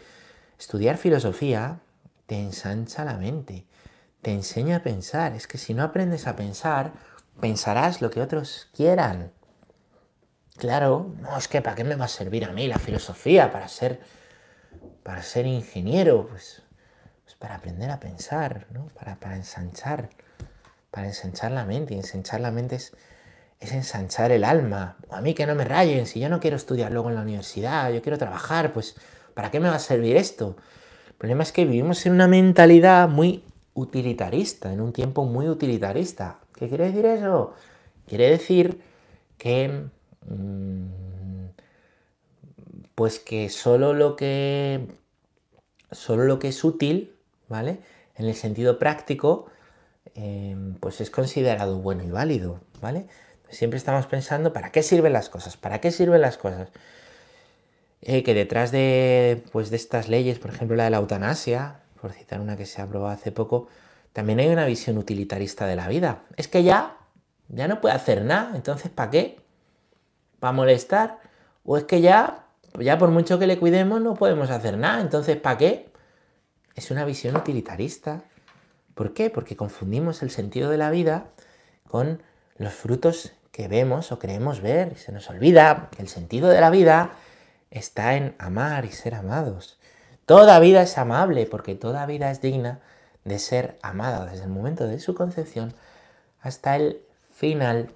estudiar 0.60 0.98
filosofía 0.98 1.80
te 2.28 2.40
ensancha 2.40 3.06
la 3.06 3.18
mente, 3.18 3.66
te 4.22 4.32
enseña 4.32 4.78
a 4.78 4.84
pensar. 4.84 5.34
Es 5.34 5.48
que 5.48 5.58
si 5.58 5.74
no 5.74 5.84
aprendes 5.84 6.28
a 6.28 6.36
pensar, 6.36 6.92
pensarás 7.40 8.02
lo 8.02 8.10
que 8.10 8.22
otros 8.22 8.68
quieran. 8.76 9.32
Claro, 10.58 11.14
no, 11.20 11.38
es 11.38 11.48
que 11.48 11.62
¿para 11.62 11.76
qué 11.76 11.84
me 11.84 11.96
va 11.96 12.06
a 12.06 12.10
servir 12.10 12.46
a 12.46 12.52
mí 12.52 12.68
la 12.68 12.80
filosofía 12.80 13.52
para 13.52 13.68
ser, 13.68 14.00
para 15.04 15.22
ser 15.22 15.46
ingeniero? 15.46 16.28
Pues 16.28 16.64
para 17.46 17.56
aprender 17.56 17.92
a 17.92 18.00
pensar, 18.00 18.66
¿no? 18.72 18.88
para, 18.88 19.20
para 19.20 19.36
ensanchar, 19.36 20.10
para 20.90 21.08
ensanchar 21.08 21.52
la 21.52 21.66
mente. 21.66 21.94
Y 21.94 21.98
ensanchar 21.98 22.42
la 22.42 22.52
mente 22.52 22.78
es, 22.78 22.94
es 23.60 23.72
ensanchar 23.72 24.32
el 24.32 24.44
alma. 24.44 24.98
a 25.10 25.22
mí 25.22 25.34
que 25.34 25.46
no 25.46 25.56
me 25.56 25.66
rayen, 25.66 26.06
si 26.06 26.20
yo 26.20 26.30
no 26.30 26.40
quiero 26.40 26.58
estudiar 26.58 26.92
luego 26.92 27.10
en 27.10 27.16
la 27.16 27.22
universidad, 27.22 27.92
yo 27.92 28.02
quiero 28.02 28.18
trabajar, 28.18 28.74
pues 28.74 28.96
¿para 29.34 29.52
qué 29.52 29.60
me 29.60 29.70
va 29.70 29.76
a 29.76 29.80
servir 29.80 30.18
esto? 30.18 30.56
El 31.08 31.14
problema 31.16 31.44
es 31.44 31.52
que 31.52 31.66
vivimos 31.66 32.06
en 32.06 32.14
una 32.14 32.28
mentalidad 32.28 33.08
muy 33.10 33.44
utilitarista, 33.74 34.72
en 34.72 34.82
un 34.82 34.94
tiempo 34.94 35.26
muy 35.26 35.48
utilitarista. 35.48 36.40
¿Qué 36.56 36.70
quiere 36.70 36.86
decir 36.86 37.06
eso? 37.06 37.54
Quiere 38.08 38.30
decir 38.30 38.82
que... 39.38 39.88
Mm, 40.28 40.86
pues 42.96 43.20
que 43.20 43.50
solo 43.50 43.94
lo 43.94 44.16
que... 44.16 44.88
Solo 45.92 46.24
lo 46.24 46.40
que 46.40 46.50
es 46.50 46.64
útil 46.64 47.16
¿vale? 47.48 47.80
En 48.16 48.26
el 48.26 48.36
sentido 48.36 48.80
práctico, 48.80 49.48
em, 50.14 50.76
pues 50.76 51.02
es 51.02 51.10
considerado 51.10 51.80
bueno 51.80 52.04
y 52.04 52.12
válido, 52.12 52.60
¿vale? 52.82 53.08
Siempre 53.50 53.78
estamos 53.78 54.06
pensando, 54.08 54.54
¿para 54.54 54.72
qué 54.72 54.84
sirven 54.84 55.14
las 55.14 55.30
cosas? 55.30 55.58
¿Para 55.58 55.80
qué 55.82 55.92
sirven 55.92 56.22
las 56.22 56.38
cosas? 56.38 56.70
Eh, 58.02 58.24
que 58.24 58.34
detrás 58.34 58.72
de, 58.72 59.44
pues, 59.52 59.70
de 59.70 59.78
estas 59.78 60.10
leyes, 60.10 60.40
por 60.40 60.52
ejemplo 60.52 60.76
la 60.76 60.86
de 60.86 60.90
la 60.90 60.98
eutanasia, 60.98 61.80
por 62.02 62.14
citar 62.14 62.42
una 62.42 62.58
que 62.58 62.66
se 62.66 62.82
aprobó 62.82 63.08
hace 63.08 63.32
poco, 63.32 63.68
también 64.14 64.40
hay 64.40 64.48
una 64.48 64.66
visión 64.66 64.98
utilitarista 64.98 65.66
de 65.66 65.76
la 65.76 65.88
vida. 65.88 66.24
Es 66.38 66.48
que 66.48 66.64
ya, 66.64 66.98
ya 67.48 67.68
no 67.68 67.82
puede 67.82 67.96
hacer 67.96 68.24
nada, 68.24 68.56
entonces 68.56 68.92
¿para 68.92 69.12
qué? 69.12 69.40
¿Para 70.40 70.54
molestar? 70.54 71.20
O 71.64 71.78
es 71.78 71.84
que 71.86 72.02
ya, 72.02 72.46
ya 72.80 72.98
por 72.98 73.10
mucho 73.10 73.40
que 73.40 73.48
le 73.48 73.58
cuidemos 73.58 74.02
no 74.02 74.14
podemos 74.16 74.50
hacer 74.50 74.78
nada, 74.78 75.02
entonces 75.02 75.38
¿para 75.38 75.58
qué? 75.58 75.96
es 76.76 76.92
una 76.92 77.06
visión 77.06 77.36
utilitarista. 77.36 78.24
¿Por 78.94 79.14
qué? 79.14 79.30
Porque 79.30 79.56
confundimos 79.56 80.22
el 80.22 80.30
sentido 80.30 80.70
de 80.70 80.78
la 80.78 80.92
vida 80.92 81.30
con 81.88 82.22
los 82.58 82.74
frutos 82.74 83.32
que 83.56 83.70
vemos 83.70 84.12
o 84.12 84.20
creemos 84.20 84.60
ver. 84.60 84.92
Y 84.94 85.00
se 85.00 85.14
nos 85.14 85.30
olvida 85.30 85.88
que 85.96 86.02
el 86.02 86.10
sentido 86.10 86.50
de 86.50 86.60
la 86.60 86.70
vida 86.70 87.12
está 87.72 88.16
en 88.16 88.36
amar 88.38 88.84
y 88.84 88.92
ser 88.92 89.16
amados. 89.16 89.80
Toda 90.26 90.60
vida 90.60 90.82
es 90.82 90.98
amable 90.98 91.46
porque 91.46 91.74
toda 91.74 92.06
vida 92.06 92.32
es 92.32 92.42
digna 92.42 92.82
de 93.24 93.40
ser 93.40 93.80
amada 93.82 94.26
desde 94.26 94.44
el 94.44 94.50
momento 94.50 94.86
de 94.88 95.00
su 95.00 95.16
concepción 95.16 95.74
hasta 96.42 96.76
el 96.76 97.02
final. 97.34 97.92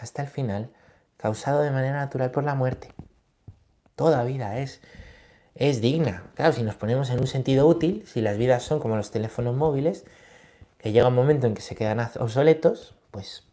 hasta 0.00 0.22
el 0.22 0.28
final, 0.28 0.70
causado 1.18 1.60
de 1.60 1.70
manera 1.70 1.98
natural 1.98 2.30
por 2.30 2.42
la 2.42 2.54
muerte. 2.54 2.94
Toda 3.94 4.24
vida 4.24 4.58
es, 4.58 4.80
es 5.54 5.82
digna. 5.82 6.24
Claro, 6.34 6.54
si 6.54 6.62
nos 6.62 6.76
ponemos 6.76 7.10
en 7.10 7.20
un 7.20 7.26
sentido 7.26 7.68
útil, 7.68 8.04
si 8.06 8.22
las 8.22 8.38
vidas 8.38 8.62
son 8.62 8.80
como 8.80 8.96
los 8.96 9.10
teléfonos 9.10 9.54
móviles, 9.54 10.06
que 10.78 10.92
llega 10.92 11.08
un 11.08 11.14
momento 11.14 11.46
en 11.46 11.54
que 11.54 11.60
se 11.60 11.76
quedan 11.76 12.00
obsoletos, 12.18 12.94
pues 13.10 13.44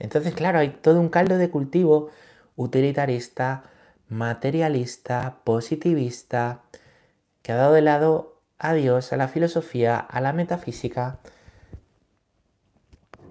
entonces, 0.00 0.34
claro, 0.34 0.58
hay 0.58 0.70
todo 0.70 0.98
un 0.98 1.10
caldo 1.10 1.36
de 1.36 1.50
cultivo 1.50 2.10
utilitarista, 2.56 3.64
materialista, 4.08 5.38
positivista, 5.44 6.62
que 7.42 7.52
ha 7.52 7.56
dado 7.56 7.74
de 7.74 7.82
lado 7.82 8.40
a 8.58 8.72
Dios, 8.72 9.12
a 9.12 9.18
la 9.18 9.28
filosofía, 9.28 9.98
a 9.98 10.20
la 10.22 10.32
metafísica. 10.32 11.18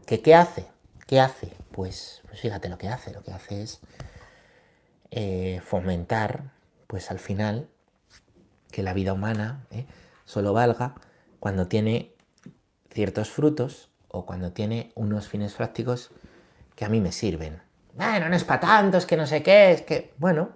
¿Que 0.05 0.21
qué 0.21 0.35
hace? 0.35 0.67
¿Qué 1.07 1.19
hace? 1.19 1.53
Pues, 1.71 2.21
pues 2.27 2.39
fíjate 2.39 2.69
lo 2.69 2.77
que 2.77 2.87
hace. 2.87 3.11
Lo 3.13 3.23
que 3.23 3.31
hace 3.31 3.63
es 3.63 3.79
eh, 5.09 5.61
fomentar, 5.65 6.51
pues 6.85 7.09
al 7.09 7.19
final, 7.19 7.67
que 8.71 8.83
la 8.83 8.93
vida 8.93 9.13
humana 9.13 9.65
eh, 9.71 9.87
solo 10.25 10.53
valga 10.53 10.93
cuando 11.39 11.67
tiene 11.67 12.13
ciertos 12.91 13.31
frutos 13.31 13.89
o 14.07 14.27
cuando 14.27 14.51
tiene 14.51 14.91
unos 14.95 15.27
fines 15.27 15.53
prácticos 15.53 16.11
que 16.79 16.85
a 16.85 16.89
mí 16.89 17.01
me 17.01 17.11
sirven. 17.11 17.61
Bueno, 17.93 18.29
no 18.29 18.35
es 18.37 18.45
para 18.45 18.61
tanto, 18.61 18.97
es 18.97 19.05
que 19.05 19.17
no 19.17 19.27
sé 19.27 19.43
qué, 19.43 19.73
es 19.73 19.81
que... 19.81 20.13
Bueno, 20.17 20.51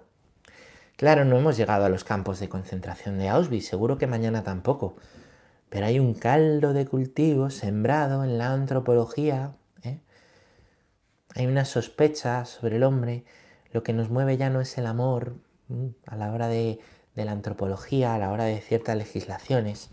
claro, 0.96 1.26
no 1.26 1.36
hemos 1.36 1.58
llegado 1.58 1.84
a 1.84 1.90
los 1.90 2.02
campos 2.02 2.40
de 2.40 2.48
concentración 2.48 3.18
de 3.18 3.28
Auschwitz, 3.28 3.68
seguro 3.68 3.98
que 3.98 4.06
mañana 4.06 4.42
tampoco. 4.42 4.96
Pero 5.68 5.84
hay 5.84 5.98
un 5.98 6.14
caldo 6.14 6.72
de 6.72 6.86
cultivo 6.86 7.50
sembrado 7.50 8.24
en 8.24 8.38
la 8.38 8.54
antropología. 8.54 9.52
¿eh? 9.82 10.00
Hay 11.34 11.46
una 11.46 11.66
sospecha 11.66 12.46
sobre 12.46 12.76
el 12.76 12.84
hombre. 12.84 13.26
Lo 13.70 13.82
que 13.82 13.92
nos 13.92 14.08
mueve 14.08 14.38
ya 14.38 14.48
no 14.48 14.62
es 14.62 14.78
el 14.78 14.86
amor 14.86 15.34
a 16.06 16.16
la 16.16 16.32
hora 16.32 16.48
de, 16.48 16.80
de 17.14 17.24
la 17.26 17.32
antropología, 17.32 18.14
a 18.14 18.18
la 18.18 18.32
hora 18.32 18.44
de 18.44 18.62
ciertas 18.62 18.96
legislaciones. 18.96 19.90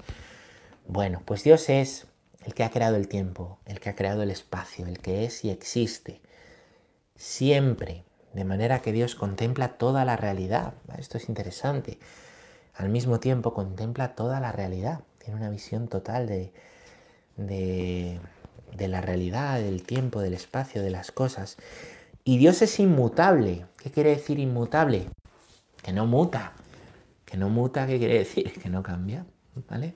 Bueno, 0.87 1.21
pues 1.25 1.43
Dios 1.43 1.67
es 1.67 2.07
el 2.45 2.53
que 2.53 2.63
ha 2.63 2.71
creado 2.71 2.95
el 2.95 3.07
tiempo, 3.07 3.59
el 3.65 3.79
que 3.79 3.89
ha 3.89 3.95
creado 3.95 4.23
el 4.23 4.31
espacio, 4.31 4.85
el 4.87 4.99
que 4.99 5.25
es 5.25 5.43
y 5.45 5.49
existe, 5.49 6.21
siempre, 7.15 8.03
de 8.33 8.45
manera 8.45 8.81
que 8.81 8.91
Dios 8.91 9.15
contempla 9.15 9.77
toda 9.77 10.05
la 10.05 10.17
realidad. 10.17 10.73
Esto 10.97 11.17
es 11.17 11.29
interesante. 11.29 11.99
Al 12.73 12.89
mismo 12.89 13.19
tiempo 13.19 13.53
contempla 13.53 14.15
toda 14.15 14.39
la 14.39 14.51
realidad, 14.51 15.01
tiene 15.19 15.39
una 15.39 15.49
visión 15.49 15.87
total 15.87 16.27
de, 16.27 16.51
de, 17.37 18.19
de 18.75 18.87
la 18.87 19.01
realidad, 19.01 19.59
del 19.59 19.83
tiempo, 19.83 20.21
del 20.21 20.33
espacio, 20.33 20.81
de 20.81 20.89
las 20.89 21.11
cosas. 21.11 21.57
Y 22.23 22.37
Dios 22.37 22.61
es 22.61 22.79
inmutable. 22.79 23.65
¿Qué 23.77 23.91
quiere 23.91 24.11
decir 24.11 24.39
inmutable? 24.39 25.09
Que 25.81 25.91
no 25.91 26.05
muta. 26.05 26.53
Que 27.25 27.37
no 27.37 27.49
muta, 27.49 27.87
¿qué 27.87 27.97
quiere 27.97 28.19
decir? 28.19 28.51
Que 28.61 28.69
no 28.69 28.83
cambia. 28.83 29.25
¿Vale? 29.69 29.95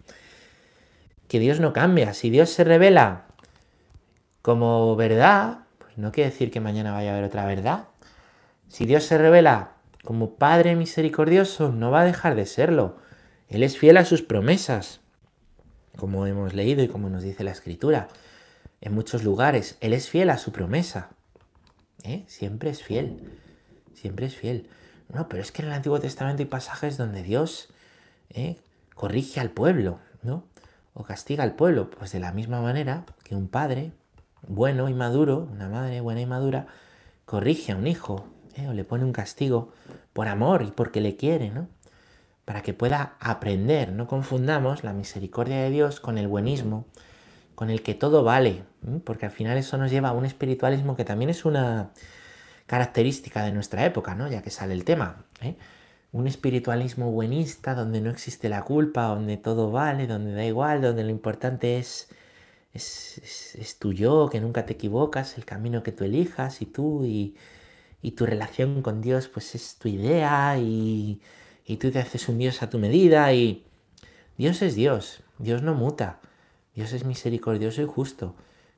Que 1.28 1.40
Dios 1.40 1.60
no 1.60 1.74
cambia. 1.74 2.14
Si 2.14 2.30
Dios 2.30 2.50
se 2.50 2.64
revela 2.64 3.26
como 4.42 4.96
verdad, 4.96 5.60
pues 5.80 5.98
no 5.98 6.12
quiere 6.12 6.30
decir 6.30 6.52
que 6.52 6.60
mañana 6.60 6.92
vaya 6.92 7.12
a 7.12 7.14
haber 7.14 7.26
otra 7.26 7.46
verdad. 7.46 7.88
Si 8.68 8.86
Dios 8.86 9.04
se 9.04 9.18
revela 9.18 9.72
como 10.04 10.36
Padre 10.36 10.76
misericordioso, 10.76 11.72
no 11.72 11.92
va 11.92 12.02
a 12.02 12.06
dejar 12.06 12.36
de 12.36 12.46
serlo. 12.46 12.98
Él 13.50 13.64
es 13.64 13.78
fiel 13.78 13.98
a 13.98 14.06
sus 14.06 14.22
promesas, 14.22 15.02
como 15.98 16.26
hemos 16.28 16.54
leído 16.54 16.84
y 16.84 16.88
como 16.88 17.10
nos 17.10 17.24
dice 17.24 17.44
la 17.44 17.52
Escritura. 17.52 18.08
En 18.82 18.94
muchos 18.94 19.24
lugares, 19.24 19.78
Él 19.82 19.94
es 19.94 20.10
fiel 20.10 20.30
a 20.30 20.38
su 20.38 20.52
promesa. 20.52 21.10
¿Eh? 22.04 22.24
Siempre 22.28 22.70
es 22.70 22.84
fiel. 22.84 23.40
Siempre 23.94 24.28
es 24.28 24.36
fiel. 24.36 24.70
No, 25.10 25.28
pero 25.28 25.42
es 25.42 25.52
que 25.52 25.62
en 25.62 25.70
el 25.70 25.74
Antiguo 25.74 26.00
Testamento 26.00 26.42
hay 26.42 26.48
pasajes 26.48 26.98
donde 26.98 27.24
Dios 27.24 27.70
¿eh? 28.30 28.58
corrige 28.94 29.40
al 29.40 29.50
pueblo, 29.52 30.00
¿no? 30.22 30.44
O 30.96 31.04
castiga 31.04 31.44
al 31.44 31.56
pueblo, 31.56 31.92
pues 31.92 32.12
de 32.14 32.20
la 32.20 32.32
misma 32.32 32.62
manera 32.62 33.06
que 33.24 33.36
un 33.36 33.48
padre 33.48 33.92
bueno 34.48 34.90
y 34.90 34.94
maduro, 34.94 35.48
una 35.52 35.70
madre 35.70 36.02
buena 36.02 36.22
y 36.22 36.26
madura, 36.26 36.68
corrige 37.26 37.74
a 37.74 37.76
un 37.76 37.86
hijo 37.86 38.28
¿eh? 38.56 38.68
o 38.68 38.74
le 38.74 38.86
pone 38.86 39.04
un 39.04 39.12
castigo 39.12 39.74
por 40.14 40.28
amor 40.28 40.64
y 40.64 40.72
porque 40.72 41.02
le 41.02 41.18
quiere, 41.18 41.50
¿no? 41.50 41.68
Para 42.46 42.62
que 42.62 42.74
pueda 42.74 43.16
aprender, 43.20 43.92
no 43.92 44.08
confundamos 44.08 44.84
la 44.84 44.94
misericordia 44.94 45.58
de 45.58 45.70
Dios 45.70 46.00
con 46.00 46.18
el 46.18 46.28
buenismo, 46.28 46.86
con 47.56 47.70
el 47.70 47.82
que 47.82 47.96
todo 47.96 48.24
vale, 48.24 48.64
porque 49.04 49.26
al 49.26 49.32
final 49.32 49.58
eso 49.58 49.78
nos 49.78 49.90
lleva 49.92 50.10
a 50.10 50.14
un 50.14 50.26
espiritualismo 50.26 50.96
que 50.96 51.06
también 51.06 51.32
es 51.32 51.44
una 51.44 51.90
característica 52.68 53.44
de 53.44 53.52
nuestra 53.52 53.84
época, 53.86 54.14
¿no? 54.16 54.28
Ya 54.28 54.44
que 54.44 54.52
sale 54.52 54.74
el 54.74 54.86
tema. 54.86 55.26
¿eh? 55.42 55.56
Un 56.16 56.28
espiritualismo 56.28 57.12
buenista 57.12 57.76
donde 57.76 58.00
no 58.00 58.10
existe 58.10 58.48
la 58.48 58.64
culpa, 58.64 59.08
donde 59.08 59.36
todo 59.36 59.70
vale, 59.70 60.08
donde 60.08 60.32
da 60.32 60.46
igual, 60.46 60.82
donde 60.82 61.04
lo 61.04 61.10
importante 61.10 61.78
es, 61.78 62.08
es, 62.74 63.76
tu 63.80 63.92
yo, 63.92 64.30
que 64.32 64.40
nunca 64.40 64.66
te 64.66 64.72
equivocas, 64.72 65.38
el 65.38 65.44
camino 65.44 65.84
que 65.84 65.92
tú 65.92 66.06
elijas 66.06 66.62
y 66.62 66.68
tú 66.68 67.04
y, 67.04 67.36
tu 68.16 68.26
relación 68.26 68.82
con 68.82 69.02
Dios 69.02 69.28
pues 69.28 69.56
es 69.56 69.76
tu 69.78 69.90
idea 69.90 70.58
y, 70.58 71.22
y 71.66 71.78
tú 71.78 71.92
te 71.92 72.00
haces 72.00 72.30
un 72.30 72.38
Dios 72.38 72.62
a 72.64 72.70
tu 72.70 72.80
medida 72.80 73.34
y 73.34 73.66
Dios 74.38 74.62
es 74.62 74.76
Dios, 74.76 75.22
Dios 75.38 75.64
no 75.64 75.74
muta, 75.74 76.22
Dios 76.76 76.94
es 76.94 77.04
misericordioso 77.04 77.82
y 77.82 77.88
justo 77.88 78.36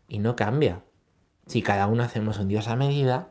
y 0.08 0.17
no 0.17 0.36
cambia. 0.36 0.82
Si 1.46 1.62
cada 1.62 1.86
uno 1.86 2.01
hacemos 2.01 2.39
un 2.39 2.48
Dios 2.48 2.67
a 2.67 2.75
medida, 2.75 3.27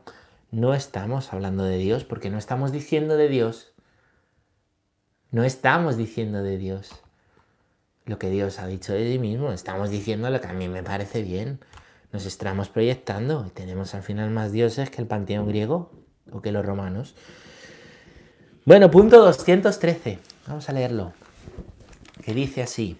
no 0.49 0.73
estamos 0.73 1.33
hablando 1.33 1.65
de 1.65 1.77
Dios 1.77 2.05
porque 2.05 2.29
no 2.29 2.37
estamos 2.37 2.71
diciendo 2.71 3.17
de 3.17 3.27
Dios 3.27 3.73
no 5.31 5.43
estamos 5.43 5.97
diciendo 5.97 6.43
de 6.43 6.57
Dios 6.57 6.91
lo 8.07 8.17
que 8.17 8.29
Dios 8.29 8.59
ha 8.59 8.67
dicho 8.67 8.93
de 8.93 9.11
sí 9.11 9.19
mismo, 9.19 9.51
estamos 9.51 9.89
diciendo 9.89 10.29
lo 10.29 10.39
que 10.39 10.47
a 10.47 10.53
mí 10.53 10.67
me 10.69 10.81
parece 10.81 11.21
bien. 11.21 11.59
Nos 12.13 12.25
estamos 12.25 12.69
proyectando 12.69 13.45
y 13.45 13.49
tenemos 13.49 13.93
al 13.93 14.01
final 14.01 14.31
más 14.31 14.53
dioses 14.53 14.89
que 14.89 15.01
el 15.01 15.07
panteón 15.07 15.47
griego 15.47 15.91
o 16.31 16.41
que 16.41 16.53
los 16.53 16.65
romanos. 16.65 17.15
Bueno, 18.63 18.89
punto 18.89 19.19
213. 19.19 20.19
Vamos 20.47 20.69
a 20.69 20.73
leerlo. 20.73 21.13
Que 22.23 22.33
dice 22.33 22.61
así. 22.61 22.97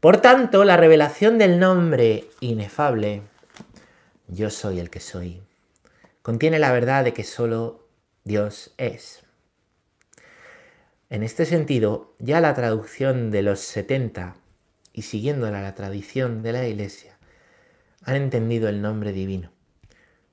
Por 0.00 0.18
tanto, 0.18 0.64
la 0.64 0.76
revelación 0.76 1.38
del 1.38 1.58
nombre 1.58 2.28
inefable, 2.40 3.22
yo 4.28 4.50
soy 4.50 4.78
el 4.78 4.90
que 4.90 5.00
soy, 5.00 5.42
contiene 6.22 6.58
la 6.58 6.70
verdad 6.70 7.02
de 7.02 7.12
que 7.12 7.24
solo 7.24 7.88
Dios 8.24 8.72
es. 8.76 9.24
En 11.10 11.22
este 11.22 11.46
sentido, 11.46 12.14
ya 12.18 12.40
la 12.42 12.52
traducción 12.52 13.30
de 13.30 13.40
los 13.42 13.60
70 13.60 14.36
y 14.92 15.02
siguiéndola 15.02 15.62
la 15.62 15.74
tradición 15.74 16.42
de 16.42 16.52
la 16.52 16.66
Iglesia, 16.66 17.16
han 18.02 18.16
entendido 18.16 18.68
el 18.68 18.82
nombre 18.82 19.12
divino. 19.12 19.50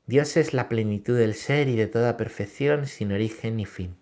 Dios 0.05 0.35
es 0.35 0.53
la 0.53 0.67
plenitud 0.67 1.17
del 1.17 1.33
ser 1.33 1.69
y 1.69 1.77
de 1.77 1.87
toda 1.87 2.17
perfección 2.17 2.87
sin 2.87 3.13
origen 3.13 3.55
ni 3.55 3.65
fin. 3.65 3.95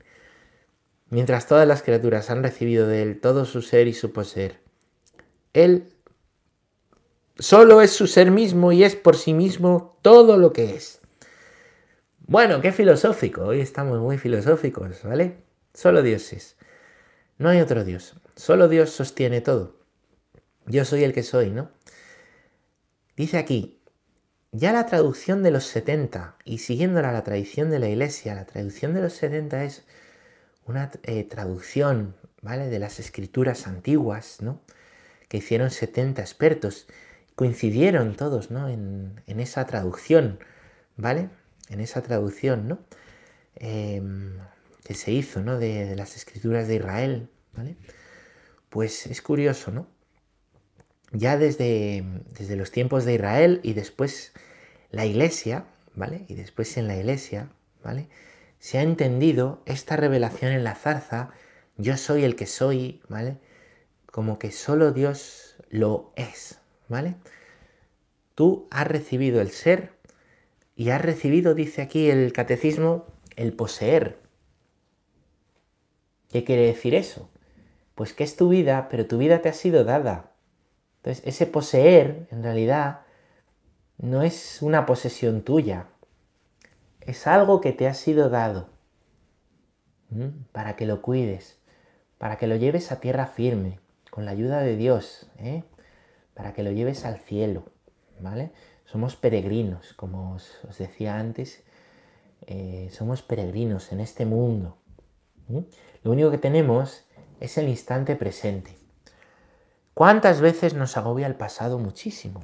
Mientras 1.10 1.48
todas 1.48 1.68
las 1.68 1.84
criaturas 1.84 2.32
han 2.32 2.42
recibido 2.42 2.88
de 2.88 3.04
Él 3.04 3.20
todo 3.22 3.46
su 3.46 3.62
ser 3.62 3.88
y 3.88 3.94
su 3.94 4.12
poseer, 4.12 4.60
Él 5.54 5.94
solo 7.38 7.82
es 7.82 7.92
su 7.92 8.08
ser 8.08 8.32
mismo 8.32 8.72
y 8.72 8.84
es 8.84 8.96
por 8.96 9.16
sí 9.16 9.36
mismo 9.36 10.00
todo 10.02 10.38
lo 10.38 10.54
que 10.54 10.76
es. 10.76 11.02
Bueno, 12.26 12.62
qué 12.62 12.72
filosófico, 12.72 13.44
hoy 13.44 13.62
estamos 13.62 14.00
muy 14.00 14.18
filosóficos, 14.18 15.04
¿vale? 15.04 15.36
Solo 15.76 16.02
Dios 16.02 16.34
es. 16.34 16.56
No 17.38 17.50
hay 17.50 17.62
otro 17.62 17.84
Dios. 17.84 18.16
Solo 18.36 18.68
Dios 18.68 18.92
sostiene 18.92 19.42
todo. 19.42 19.76
Yo 20.66 20.86
soy 20.86 21.04
el 21.04 21.14
que 21.14 21.24
soy, 21.24 21.52
¿no? 21.52 21.72
Dice 23.16 23.38
aquí, 23.38 23.80
ya 24.52 24.72
la 24.72 24.86
traducción 24.86 25.44
de 25.44 25.52
los 25.52 25.66
70, 25.66 26.38
y 26.46 26.60
siguiéndola 26.60 27.12
la 27.12 27.24
tradición 27.24 27.70
de 27.70 27.80
la 27.80 27.90
iglesia, 27.90 28.36
la 28.36 28.46
traducción 28.46 28.94
de 28.94 29.02
los 29.02 29.14
70 29.14 29.64
es 29.64 29.84
una 30.66 30.92
eh, 31.04 31.24
traducción, 31.24 32.16
¿vale? 32.42 32.70
De 32.70 32.80
las 32.80 33.00
escrituras 33.00 33.68
antiguas, 33.68 34.42
¿no? 34.42 34.62
Que 35.28 35.38
hicieron 35.38 35.72
70 35.72 36.22
expertos. 36.22 36.88
Coincidieron 37.36 38.16
todos, 38.16 38.52
¿no? 38.52 38.70
En, 38.70 39.24
esa 39.26 39.66
traducción, 39.66 40.40
¿vale? 40.98 41.30
En 41.70 41.80
esa 41.80 42.02
traducción, 42.04 42.68
¿no? 42.68 42.80
Em, 43.56 44.38
que 44.84 44.94
se 44.94 45.12
hizo, 45.12 45.42
¿no? 45.42 45.58
De, 45.58 45.96
las 45.96 46.16
escrituras 46.16 46.68
de 46.68 46.76
Israel, 46.76 47.30
¿vale? 47.56 47.78
Pues 48.70 49.06
es 49.06 49.22
curioso, 49.22 49.72
¿no? 49.72 49.88
Ya 51.12 51.38
desde, 51.38 52.04
desde 52.38 52.56
los 52.56 52.72
tiempos 52.72 53.06
de 53.06 53.14
Israel 53.14 53.60
y 53.64 53.74
después 53.74 54.34
la 54.90 55.06
iglesia, 55.06 55.66
¿vale? 55.96 56.26
Y 56.28 56.36
después 56.36 56.78
en 56.78 56.88
la 56.88 56.98
iglesia, 56.98 57.50
¿vale? 57.84 58.08
Se 58.60 58.78
ha 58.78 58.82
entendido 58.82 59.62
esta 59.66 59.96
revelación 59.96 60.52
en 60.52 60.64
la 60.64 60.76
zarza, 60.76 61.32
yo 61.78 61.98
soy 61.98 62.24
el 62.24 62.36
que 62.36 62.46
soy, 62.46 63.02
¿vale? 63.10 63.38
Como 64.06 64.40
que 64.40 64.52
solo 64.52 64.92
Dios 64.92 65.56
lo 65.70 66.14
es, 66.16 66.60
¿vale? 66.88 67.16
Tú 68.36 68.68
has 68.72 68.88
recibido 68.88 69.42
el 69.42 69.52
ser 69.52 69.94
y 70.76 70.90
has 70.90 71.02
recibido, 71.02 71.54
dice 71.54 71.82
aquí 71.82 72.10
el 72.10 72.34
catecismo, 72.34 73.06
el 73.36 73.54
poseer. 73.54 74.23
¿Qué 76.34 76.44
quiere 76.44 76.66
decir 76.66 76.96
eso? 76.96 77.30
Pues 77.94 78.12
que 78.12 78.24
es 78.24 78.36
tu 78.36 78.50
vida, 78.50 78.88
pero 78.90 79.06
tu 79.06 79.20
vida 79.20 79.44
te 79.44 79.50
ha 79.50 79.54
sido 79.54 79.84
dada. 79.84 80.32
Entonces, 80.96 81.24
ese 81.28 81.46
poseer, 81.46 82.28
en 82.32 82.42
realidad, 82.42 83.02
no 84.00 84.24
es 84.24 84.64
una 84.64 84.88
posesión 84.88 85.44
tuya, 85.44 85.90
es 87.02 87.28
algo 87.28 87.62
que 87.62 87.72
te 87.72 87.88
ha 87.88 87.94
sido 87.94 88.32
dado 88.32 88.70
para 90.52 90.76
que 90.76 90.88
lo 90.88 91.04
cuides, 91.04 91.60
para 92.18 92.40
que 92.40 92.48
lo 92.48 92.56
lleves 92.56 92.92
a 92.92 93.00
tierra 93.00 93.28
firme, 93.28 93.80
con 94.10 94.26
la 94.26 94.32
ayuda 94.32 94.62
de 94.62 94.76
Dios, 94.76 95.30
¿eh? 95.38 95.64
para 96.34 96.54
que 96.54 96.64
lo 96.64 96.72
lleves 96.72 97.06
al 97.06 97.20
cielo, 97.20 97.66
¿vale? 98.20 98.52
Somos 98.86 99.16
peregrinos, 99.16 99.94
como 99.94 100.34
os, 100.34 100.52
decía 100.80 101.20
antes, 101.20 101.64
eh, 102.48 102.90
somos 102.92 103.22
peregrinos 103.22 103.92
en 103.92 104.00
este 104.00 104.26
mundo. 104.26 104.80
Lo 106.04 106.12
único 106.12 106.32
que 106.32 106.38
tenemos 106.38 107.06
es 107.40 107.58
el 107.58 107.70
instante 107.70 108.16
presente. 108.16 108.78
¿Cuántas 109.94 110.42
veces 110.42 110.74
nos 110.74 110.98
agobia 110.98 111.28
el 111.28 111.36
pasado 111.36 111.80
muchísimo? 111.80 112.44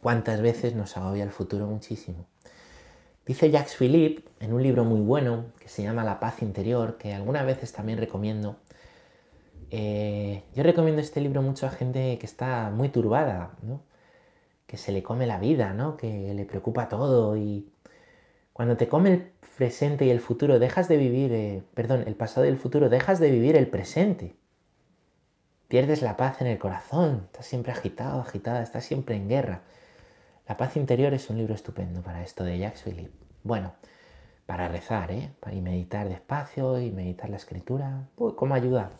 ¿Cuántas 0.00 0.40
veces 0.40 0.74
nos 0.74 0.96
agobia 0.96 1.24
el 1.24 1.30
futuro 1.30 1.66
muchísimo? 1.66 2.26
Dice 3.24 3.50
Jacques 3.50 3.76
Philippe 3.76 4.28
en 4.40 4.52
un 4.52 4.62
libro 4.62 4.84
muy 4.84 5.00
bueno 5.00 5.46
que 5.60 5.68
se 5.68 5.82
llama 5.82 6.04
La 6.04 6.18
paz 6.18 6.42
interior, 6.42 6.96
que 6.98 7.14
algunas 7.14 7.46
veces 7.46 7.72
también 7.72 7.98
recomiendo. 7.98 8.56
Eh, 9.70 10.42
yo 10.54 10.62
recomiendo 10.62 11.00
este 11.00 11.20
libro 11.20 11.40
mucho 11.40 11.66
a 11.66 11.70
gente 11.70 12.18
que 12.18 12.26
está 12.26 12.70
muy 12.70 12.88
turbada, 12.88 13.52
que 14.66 14.76
se 14.76 14.92
le 14.92 15.02
come 15.02 15.26
la 15.26 15.38
vida, 15.38 15.72
¿no? 15.72 15.96
que 15.96 16.34
le 16.34 16.44
preocupa 16.44 16.88
todo 16.88 17.36
y 17.36 17.70
cuando 18.52 18.76
te 18.76 18.88
come 18.88 19.12
el 19.12 19.32
presente 19.56 20.04
y 20.04 20.10
el 20.10 20.20
futuro, 20.20 20.58
dejas 20.58 20.88
de 20.88 20.96
vivir, 20.96 21.32
eh, 21.32 21.62
perdón, 21.74 22.04
el 22.06 22.14
pasado 22.14 22.44
y 22.44 22.48
el 22.48 22.58
futuro, 22.58 22.88
dejas 22.88 23.18
de 23.18 23.30
vivir 23.30 23.56
el 23.56 23.68
presente. 23.68 24.36
Pierdes 25.68 26.02
la 26.02 26.18
paz 26.18 26.42
en 26.42 26.48
el 26.48 26.58
corazón, 26.58 27.22
estás 27.26 27.46
siempre 27.46 27.72
agitado, 27.72 28.20
agitada, 28.20 28.62
estás 28.62 28.84
siempre 28.84 29.16
en 29.16 29.28
guerra. 29.28 29.62
La 30.46 30.58
paz 30.58 30.76
interior 30.76 31.14
es 31.14 31.30
un 31.30 31.38
libro 31.38 31.54
estupendo 31.54 32.02
para 32.02 32.22
esto 32.22 32.44
de 32.44 32.58
Jacques 32.58 32.82
Philippe. 32.82 33.16
Bueno, 33.42 33.72
para 34.44 34.68
rezar, 34.68 35.10
¿eh? 35.12 35.32
Y 35.50 35.62
meditar 35.62 36.08
despacio 36.08 36.78
y 36.78 36.90
meditar 36.90 37.30
la 37.30 37.36
escritura. 37.36 38.08
¿Cómo 38.16 38.54
ayuda? 38.54 38.90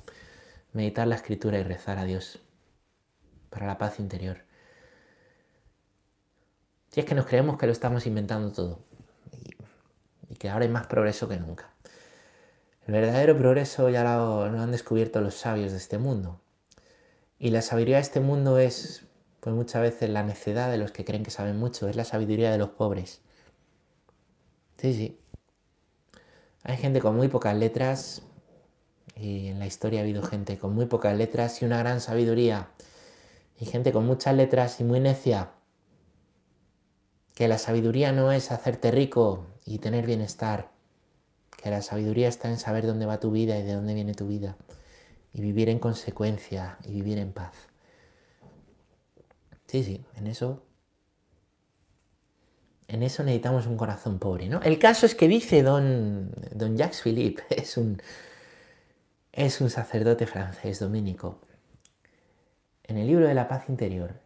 Meditar 0.73 1.07
la 1.07 1.17
escritura 1.17 1.59
y 1.59 1.63
rezar 1.63 1.99
a 1.99 2.05
Dios 2.05 2.41
para 3.51 3.67
la 3.67 3.77
paz 3.77 4.01
interior. 4.01 4.39
Si 6.89 7.01
es 7.01 7.07
que 7.07 7.15
nos 7.15 7.27
creemos 7.27 7.59
que 7.59 7.67
lo 7.67 7.73
estamos 7.73 8.07
inventando 8.07 8.51
todo 8.53 8.92
y, 10.33 10.37
que 10.37 10.49
ahora 10.51 10.65
hay 10.65 10.71
más 10.71 10.87
progreso 10.87 11.29
que 11.29 11.37
nunca. 11.37 11.71
El 12.87 12.95
verdadero 12.95 13.37
progreso 13.37 13.89
ya 13.91 14.03
lo 14.03 14.45
han 14.45 14.73
descubierto 14.73 15.21
los 15.21 15.35
sabios 15.35 15.73
de 15.73 15.79
este 15.79 15.99
mundo. 15.99 16.41
Y 17.39 17.51
la 17.51 17.63
sabiduría 17.63 17.97
de 17.97 18.03
este 18.03 18.21
mundo 18.21 18.59
es 18.59 19.05
pues 19.43 19.57
muchas 19.57 19.83
veces 19.83 20.09
la 20.09 20.23
necedad 20.23 20.71
de 20.71 20.79
los 20.79 20.93
que 20.93 21.05
creen 21.05 21.25
que 21.25 21.33
saben 21.33 21.59
mucho, 21.59 21.89
es 21.89 21.97
la 21.97 22.05
sabiduría 22.05 22.53
de 22.53 22.59
los 22.59 22.71
pobres. 22.71 23.23
Sí, 24.79 24.95
sí. 24.95 25.19
Hay 26.63 26.77
gente 26.77 27.01
con 27.01 27.17
muy 27.17 27.27
pocas 27.27 27.57
letras, 27.57 28.23
y 29.17 29.49
en 29.49 29.59
la 29.59 29.67
historia 29.67 29.99
ha 29.99 30.03
habido 30.05 30.23
gente 30.23 30.59
con 30.59 30.77
muy 30.77 30.87
pocas 30.87 31.17
letras 31.17 31.61
y 31.61 31.65
una 31.65 31.79
gran 31.79 32.01
sabiduría, 32.01 32.69
y 33.59 33.67
gente 33.67 33.93
con 33.93 34.07
muchas 34.07 34.37
letras 34.37 34.79
y 34.79 34.85
muy 34.85 35.01
necia. 35.01 35.51
Que 37.35 37.49
la 37.49 37.59
sabiduría 37.59 38.13
no 38.13 38.31
es 38.31 38.53
hacerte 38.53 38.93
rico 38.93 39.49
y 39.65 39.79
tener 39.79 40.07
bienestar, 40.07 40.71
que 41.63 41.71
la 41.71 41.83
sabiduría 41.83 42.29
está 42.29 42.49
en 42.49 42.59
saber 42.59 42.87
dónde 42.87 43.07
va 43.07 43.21
tu 43.21 43.31
vida 43.31 43.59
y 43.59 43.63
de 43.63 43.75
dónde 43.75 43.95
viene 43.95 44.15
tu 44.15 44.27
vida, 44.27 44.57
y 45.33 45.41
vivir 45.41 45.69
en 45.69 45.79
consecuencia 45.79 46.79
y 46.85 46.93
vivir 46.93 47.19
en 47.19 47.33
paz. 47.33 47.55
Sí, 49.67 49.83
sí, 49.85 50.05
en 50.17 50.27
eso. 50.27 50.63
En 52.89 53.03
eso 53.03 53.23
necesitamos 53.23 53.67
un 53.67 53.79
corazón 53.79 54.19
pobre, 54.19 54.49
¿no? 54.49 54.61
El 54.61 54.79
caso 54.79 55.07
es 55.07 55.15
que 55.15 55.29
dice 55.29 55.63
don, 55.63 56.31
don 56.55 56.77
Jacques 56.77 57.01
Philippe, 57.01 57.43
es 57.51 57.79
un, 57.79 58.03
es 59.33 59.61
un 59.63 59.71
sacerdote 59.71 60.27
francés 60.27 60.79
dominico, 60.79 61.41
en 62.85 62.99
el 62.99 63.07
libro 63.07 63.27
de 63.27 63.35
la 63.35 63.49
paz 63.49 63.71
interior, 63.71 64.21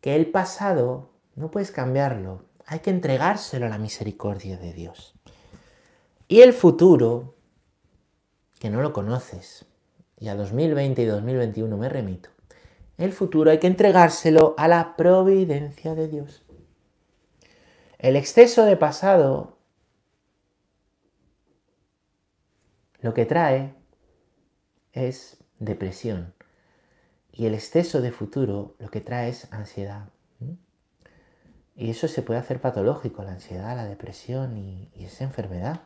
que 0.00 0.16
el 0.16 0.30
pasado 0.30 1.10
no 1.34 1.50
puedes 1.50 1.70
cambiarlo, 1.70 2.46
hay 2.68 2.80
que 2.80 2.90
entregárselo 2.90 3.64
a 3.64 3.70
la 3.70 3.78
misericordia 3.78 4.58
de 4.58 4.74
Dios. 4.74 5.14
Y 6.28 6.42
el 6.42 6.52
futuro, 6.52 7.34
que 8.60 8.68
no 8.68 8.82
lo 8.82 8.92
conoces, 8.92 9.64
y 10.18 10.28
a 10.28 10.34
2020 10.34 11.00
y 11.00 11.06
2021 11.06 11.76
me 11.78 11.88
remito, 11.88 12.28
el 12.98 13.12
futuro 13.12 13.50
hay 13.50 13.58
que 13.58 13.68
entregárselo 13.68 14.54
a 14.58 14.68
la 14.68 14.96
providencia 14.96 15.94
de 15.94 16.08
Dios. 16.08 16.44
El 17.98 18.16
exceso 18.16 18.66
de 18.66 18.76
pasado 18.76 19.56
lo 23.00 23.14
que 23.14 23.24
trae 23.24 23.74
es 24.92 25.38
depresión 25.58 26.34
y 27.32 27.46
el 27.46 27.54
exceso 27.54 28.02
de 28.02 28.12
futuro 28.12 28.76
lo 28.78 28.90
que 28.90 29.00
trae 29.00 29.30
es 29.30 29.50
ansiedad. 29.52 30.10
Y 31.78 31.90
eso 31.90 32.08
se 32.08 32.22
puede 32.22 32.40
hacer 32.40 32.60
patológico, 32.60 33.22
la 33.22 33.30
ansiedad, 33.30 33.76
la 33.76 33.84
depresión 33.84 34.58
y, 34.58 34.90
esa 34.98 35.22
enfermedad. 35.22 35.82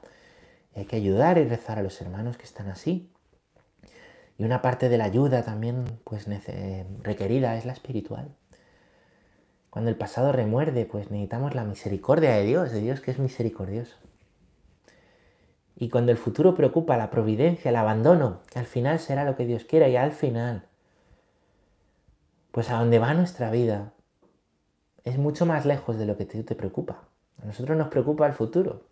hay 0.74 0.86
que 0.86 0.96
ayudar 0.96 1.36
y 1.36 1.44
rezar 1.44 1.78
a 1.78 1.82
los 1.82 2.00
hermanos 2.00 2.38
que 2.38 2.44
están 2.44 2.68
así. 2.68 3.12
Y 4.38 4.44
una 4.44 4.62
parte 4.62 4.88
de 4.88 4.96
la 4.96 5.04
ayuda 5.04 5.44
también 5.44 5.84
pues, 6.04 6.26
requerida 7.02 7.58
es 7.58 7.66
la 7.66 7.74
espiritual. 7.74 8.34
Cuando 9.68 9.90
el 9.90 9.96
pasado 9.96 10.32
remuerde, 10.32 10.86
pues 10.86 11.10
necesitamos 11.10 11.54
la 11.54 11.64
misericordia 11.64 12.30
de 12.36 12.44
Dios, 12.44 12.72
de 12.72 12.80
Dios 12.80 13.02
que 13.02 13.10
es 13.10 13.18
misericordioso. 13.18 13.96
Y 15.76 15.90
cuando 15.90 16.10
el 16.10 16.18
futuro 16.18 16.54
preocupa, 16.54 16.96
la 16.96 17.10
providencia, 17.10 17.68
el 17.68 17.76
abandono, 17.76 18.40
que 18.50 18.58
al 18.58 18.66
final 18.66 18.98
será 18.98 19.24
lo 19.24 19.36
que 19.36 19.44
Dios 19.44 19.64
quiera 19.64 19.88
y 19.88 19.96
al 19.96 20.12
final, 20.12 20.64
pues 22.50 22.70
a 22.70 22.78
donde 22.78 22.98
va 22.98 23.12
nuestra 23.12 23.50
vida, 23.50 23.92
es 25.04 25.18
mucho 25.18 25.46
más 25.46 25.66
lejos 25.66 25.98
de 25.98 26.06
lo 26.06 26.16
que 26.16 26.26
te, 26.26 26.42
te 26.42 26.54
preocupa. 26.54 27.04
A 27.42 27.46
nosotros 27.46 27.76
nos 27.76 27.88
preocupa 27.88 28.26
el 28.26 28.34
futuro, 28.34 28.82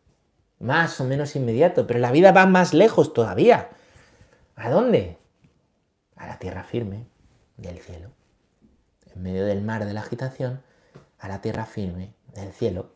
más 0.59 1.01
o 1.01 1.05
menos 1.05 1.37
inmediato, 1.37 1.87
pero 1.87 2.01
la 2.01 2.13
vida 2.13 2.33
va 2.33 2.47
más 2.47 2.75
lejos 2.75 3.13
todavía. 3.13 3.69
¿A 4.57 4.71
dónde? 4.71 5.21
a 6.21 6.27
la 6.27 6.39
tierra 6.39 6.63
firme 6.63 7.07
del 7.57 7.79
cielo. 7.79 8.11
En 9.15 9.23
medio 9.23 9.47
del 9.47 9.63
mar 9.63 9.87
de 9.87 9.95
la 9.95 10.01
agitación, 10.01 10.63
a 11.19 11.29
la 11.29 11.41
tierra 11.41 11.65
firme 11.65 12.15
del 12.35 12.53
cielo. 12.53 12.91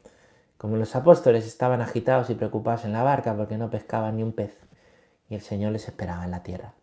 Como 0.59 0.77
los 0.77 0.95
apóstoles 0.95 1.47
estaban 1.47 1.81
agitados 1.81 2.29
y 2.31 2.35
preocupados 2.35 2.85
en 2.85 2.93
la 2.93 3.03
barca 3.03 3.35
porque 3.35 3.57
no 3.57 3.71
pescaban 3.71 4.17
ni 4.17 4.23
un 4.23 4.33
pez, 4.33 4.59
y 5.29 5.35
el 5.35 5.41
Señor 5.41 5.73
les 5.73 5.89
esperaba 5.89 6.25
en 6.25 6.31
la 6.31 6.43
tierra. 6.43 6.75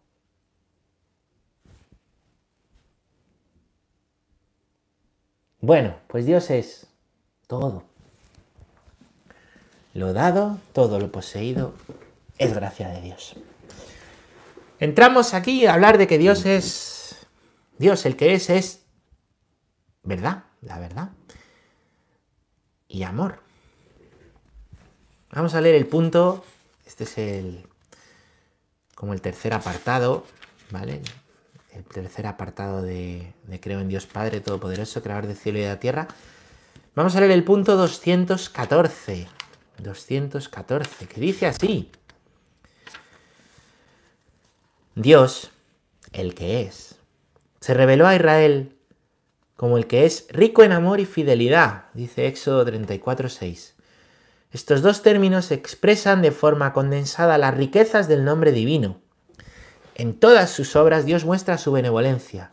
Bueno, 5.61 5.95
pues 6.07 6.25
Dios 6.25 6.49
es 6.49 6.87
todo. 7.45 7.83
Lo 9.93 10.11
dado, 10.11 10.57
todo 10.73 10.99
lo 10.99 11.11
poseído, 11.11 11.75
es 12.39 12.53
gracia 12.53 12.89
de 12.89 13.01
Dios. 13.01 13.35
Entramos 14.79 15.35
aquí 15.35 15.67
a 15.67 15.75
hablar 15.75 15.99
de 15.99 16.07
que 16.07 16.17
Dios 16.17 16.45
es... 16.45 17.27
Dios, 17.77 18.05
el 18.07 18.15
que 18.15 18.33
es, 18.33 18.49
es 18.49 18.81
verdad, 20.01 20.45
la 20.61 20.79
verdad. 20.79 21.09
Y 22.87 23.03
amor. 23.03 23.39
Vamos 25.31 25.53
a 25.53 25.61
leer 25.61 25.75
el 25.75 25.85
punto. 25.85 26.43
Este 26.85 27.03
es 27.03 27.17
el... 27.19 27.67
como 28.95 29.13
el 29.13 29.21
tercer 29.21 29.53
apartado, 29.53 30.25
¿vale? 30.71 31.01
El 31.71 31.83
tercer 31.85 32.27
apartado 32.27 32.81
de, 32.81 33.33
de 33.47 33.59
Creo 33.59 33.79
en 33.79 33.87
Dios 33.87 34.05
Padre 34.05 34.41
Todopoderoso, 34.41 35.01
Creador 35.01 35.27
del 35.27 35.37
cielo 35.37 35.59
y 35.59 35.61
de 35.61 35.69
la 35.69 35.79
tierra. 35.79 36.07
Vamos 36.95 37.15
a 37.15 37.19
leer 37.19 37.31
el 37.31 37.43
punto 37.43 37.77
214. 37.77 39.27
214, 39.81 41.07
que 41.07 41.21
dice 41.21 41.47
así. 41.47 41.89
Dios, 44.95 45.51
el 46.11 46.35
que 46.35 46.61
es, 46.61 46.95
se 47.59 47.73
reveló 47.73 48.07
a 48.07 48.15
Israel 48.15 48.75
como 49.55 49.77
el 49.77 49.87
que 49.87 50.05
es 50.05 50.25
rico 50.31 50.63
en 50.63 50.71
amor 50.71 50.99
y 50.99 51.05
fidelidad, 51.05 51.85
dice 51.93 52.27
Éxodo 52.27 52.65
34.6. 52.65 53.73
Estos 54.51 54.81
dos 54.81 55.01
términos 55.03 55.51
expresan 55.51 56.21
de 56.21 56.31
forma 56.31 56.73
condensada 56.73 57.37
las 57.37 57.55
riquezas 57.55 58.07
del 58.07 58.25
nombre 58.25 58.51
divino. 58.51 59.00
En 59.95 60.19
todas 60.19 60.49
sus 60.49 60.75
obras 60.75 61.05
Dios 61.05 61.25
muestra 61.25 61.57
su 61.57 61.71
benevolencia, 61.71 62.51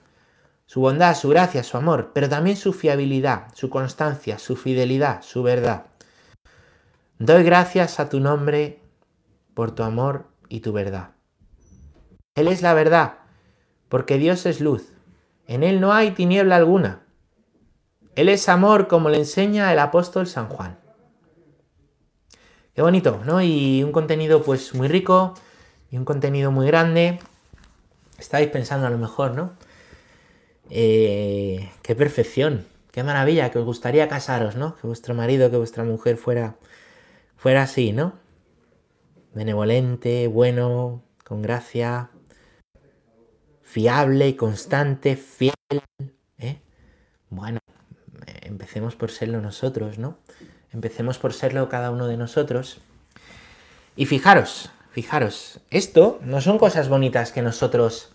su 0.66 0.80
bondad, 0.80 1.14
su 1.14 1.28
gracia, 1.28 1.62
su 1.62 1.76
amor, 1.76 2.10
pero 2.12 2.28
también 2.28 2.56
su 2.56 2.72
fiabilidad, 2.72 3.46
su 3.54 3.70
constancia, 3.70 4.38
su 4.38 4.56
fidelidad, 4.56 5.22
su 5.22 5.42
verdad. 5.42 5.86
Doy 7.18 7.42
gracias 7.42 8.00
a 8.00 8.08
tu 8.08 8.20
nombre 8.20 8.80
por 9.54 9.72
tu 9.72 9.82
amor 9.82 10.26
y 10.48 10.60
tu 10.60 10.72
verdad. 10.72 11.10
Él 12.34 12.48
es 12.48 12.62
la 12.62 12.74
verdad, 12.74 13.14
porque 13.88 14.18
Dios 14.18 14.46
es 14.46 14.60
luz. 14.60 14.92
En 15.46 15.62
Él 15.62 15.80
no 15.80 15.92
hay 15.92 16.12
tiniebla 16.12 16.56
alguna. 16.56 17.02
Él 18.14 18.28
es 18.28 18.48
amor, 18.48 18.88
como 18.88 19.08
le 19.08 19.18
enseña 19.18 19.72
el 19.72 19.78
apóstol 19.78 20.26
San 20.26 20.48
Juan. 20.48 20.78
Qué 22.74 22.82
bonito, 22.82 23.20
¿no? 23.24 23.42
Y 23.42 23.82
un 23.82 23.90
contenido 23.90 24.42
pues 24.42 24.74
muy 24.74 24.86
rico 24.86 25.34
y 25.90 25.96
un 25.96 26.04
contenido 26.04 26.50
muy 26.50 26.66
grande. 26.66 27.18
Estáis 28.18 28.48
pensando 28.48 28.86
a 28.86 28.90
lo 28.90 28.98
mejor, 28.98 29.34
¿no? 29.34 29.52
Eh, 30.70 31.70
qué 31.82 31.94
perfección, 31.94 32.66
qué 32.92 33.02
maravilla, 33.02 33.50
que 33.50 33.58
os 33.58 33.64
gustaría 33.64 34.08
casaros, 34.08 34.56
¿no? 34.56 34.76
Que 34.76 34.86
vuestro 34.86 35.14
marido, 35.14 35.50
que 35.50 35.56
vuestra 35.56 35.84
mujer 35.84 36.16
fuera, 36.16 36.56
fuera 37.36 37.62
así, 37.62 37.92
¿no? 37.92 38.14
Benevolente, 39.34 40.26
bueno, 40.26 41.02
con 41.24 41.42
gracia, 41.42 42.10
fiable 43.62 44.36
constante, 44.36 45.16
fiel. 45.16 45.52
¿eh? 46.38 46.60
Bueno, 47.30 47.60
empecemos 48.42 48.96
por 48.96 49.10
serlo 49.10 49.40
nosotros, 49.40 49.98
¿no? 49.98 50.18
Empecemos 50.72 51.18
por 51.18 51.32
serlo 51.32 51.68
cada 51.68 51.90
uno 51.90 52.06
de 52.08 52.16
nosotros. 52.16 52.80
Y 53.96 54.06
fijaros, 54.06 54.70
fijaros, 54.90 55.60
esto 55.70 56.18
no 56.22 56.40
son 56.40 56.58
cosas 56.58 56.88
bonitas 56.88 57.32
que 57.32 57.42
nosotros 57.42 58.12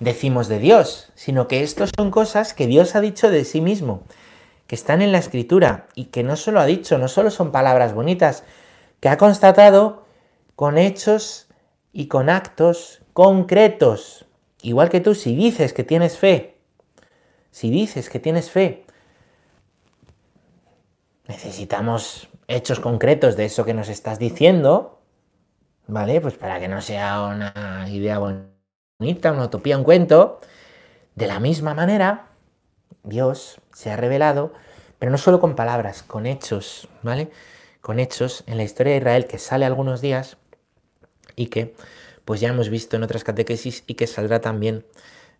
decimos 0.00 0.48
de 0.48 0.58
Dios, 0.58 1.10
sino 1.14 1.48
que 1.48 1.62
esto 1.62 1.84
son 1.96 2.10
cosas 2.10 2.54
que 2.54 2.66
Dios 2.66 2.94
ha 2.94 3.00
dicho 3.00 3.30
de 3.30 3.44
sí 3.44 3.60
mismo, 3.60 4.02
que 4.66 4.74
están 4.74 5.02
en 5.02 5.12
la 5.12 5.18
escritura 5.18 5.86
y 5.94 6.06
que 6.06 6.22
no 6.22 6.36
solo 6.36 6.60
ha 6.60 6.66
dicho, 6.66 6.98
no 6.98 7.08
solo 7.08 7.30
son 7.30 7.52
palabras 7.52 7.94
bonitas, 7.94 8.44
que 9.00 9.08
ha 9.08 9.16
constatado 9.16 10.04
con 10.56 10.78
hechos 10.78 11.48
y 11.92 12.06
con 12.06 12.28
actos 12.28 13.00
concretos. 13.12 14.26
Igual 14.62 14.90
que 14.90 15.00
tú, 15.00 15.14
si 15.14 15.34
dices 15.34 15.72
que 15.72 15.84
tienes 15.84 16.18
fe, 16.18 16.58
si 17.50 17.70
dices 17.70 18.10
que 18.10 18.20
tienes 18.20 18.50
fe, 18.50 18.84
necesitamos 21.26 22.28
hechos 22.48 22.80
concretos 22.80 23.36
de 23.36 23.44
eso 23.44 23.64
que 23.64 23.74
nos 23.74 23.88
estás 23.88 24.18
diciendo, 24.18 24.97
¿vale? 25.88 26.20
Pues 26.20 26.34
para 26.34 26.60
que 26.60 26.68
no 26.68 26.80
sea 26.80 27.22
una 27.22 27.86
idea 27.90 28.18
bonita 28.18 29.32
una 29.32 29.44
utopía, 29.44 29.76
un 29.76 29.84
cuento, 29.84 30.40
de 31.14 31.26
la 31.26 31.40
misma 31.40 31.74
manera, 31.74 32.26
Dios 33.02 33.60
se 33.72 33.90
ha 33.90 33.96
revelado, 33.96 34.52
pero 34.98 35.10
no 35.10 35.18
solo 35.18 35.40
con 35.40 35.56
palabras, 35.56 36.02
con 36.02 36.26
hechos, 36.26 36.88
¿vale? 37.02 37.30
Con 37.80 37.98
hechos 37.98 38.44
en 38.46 38.56
la 38.56 38.64
historia 38.64 38.92
de 38.92 38.98
Israel 38.98 39.26
que 39.26 39.38
sale 39.38 39.64
algunos 39.64 40.00
días 40.00 40.36
y 41.36 41.46
que 41.46 41.74
pues 42.24 42.40
ya 42.40 42.50
hemos 42.50 42.68
visto 42.68 42.96
en 42.96 43.04
otras 43.04 43.24
catequesis 43.24 43.84
y 43.86 43.94
que 43.94 44.06
saldrá 44.06 44.40
también 44.40 44.84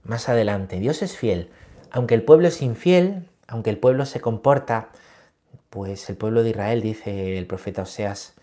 más 0.05 0.29
adelante. 0.29 0.79
Dios 0.81 1.03
es 1.03 1.17
fiel, 1.17 1.51
aunque 1.91 2.15
el 2.15 2.23
pueblo 2.23 2.49
es 2.49 2.63
infiel, 2.63 3.29
aunque 3.47 3.71
el 3.71 3.79
pueblo 3.79 4.07
se 4.07 4.21
comporta, 4.21 4.89
pues 5.69 6.09
el 6.09 6.17
pueblo 6.17 6.43
de 6.43 6.51
Israel, 6.51 6.81
dice 6.81 7.37
el 7.37 7.47
profeta 7.47 7.83
Oseas, 7.83 8.38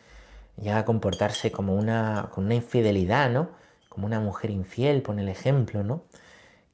llega 0.62 0.80
a 0.80 0.86
comportarse 0.86 1.52
como 1.52 1.76
una, 1.76 2.30
con 2.34 2.46
una 2.46 2.56
infidelidad, 2.56 3.30
¿no? 3.30 3.50
como 3.96 4.08
una 4.08 4.20
mujer 4.20 4.52
infiel, 4.52 5.02
pone 5.02 5.22
el 5.22 5.30
ejemplo, 5.30 5.82
¿no? 5.82 6.04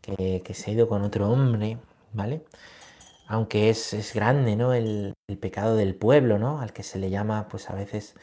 Que, 0.02 0.41
se 0.56 0.72
ha 0.72 0.74
ido 0.74 0.89
con 0.89 1.04
otro 1.04 1.30
hombre, 1.30 1.78
¿vale? 2.13 2.44
Aunque 3.28 3.70
es, 3.70 3.94
es 3.94 4.15
grande, 4.15 4.56
¿no? 4.56 4.74
El, 4.74 5.13
pecado 5.39 5.76
del 5.76 5.94
pueblo, 5.96 6.39
¿no? 6.39 6.60
Al 6.62 6.74
que 6.74 6.82
se 6.82 6.98
le 6.98 7.12
llama, 7.12 7.48
pues 7.48 7.70
a 7.70 7.76
veces, 7.76 8.15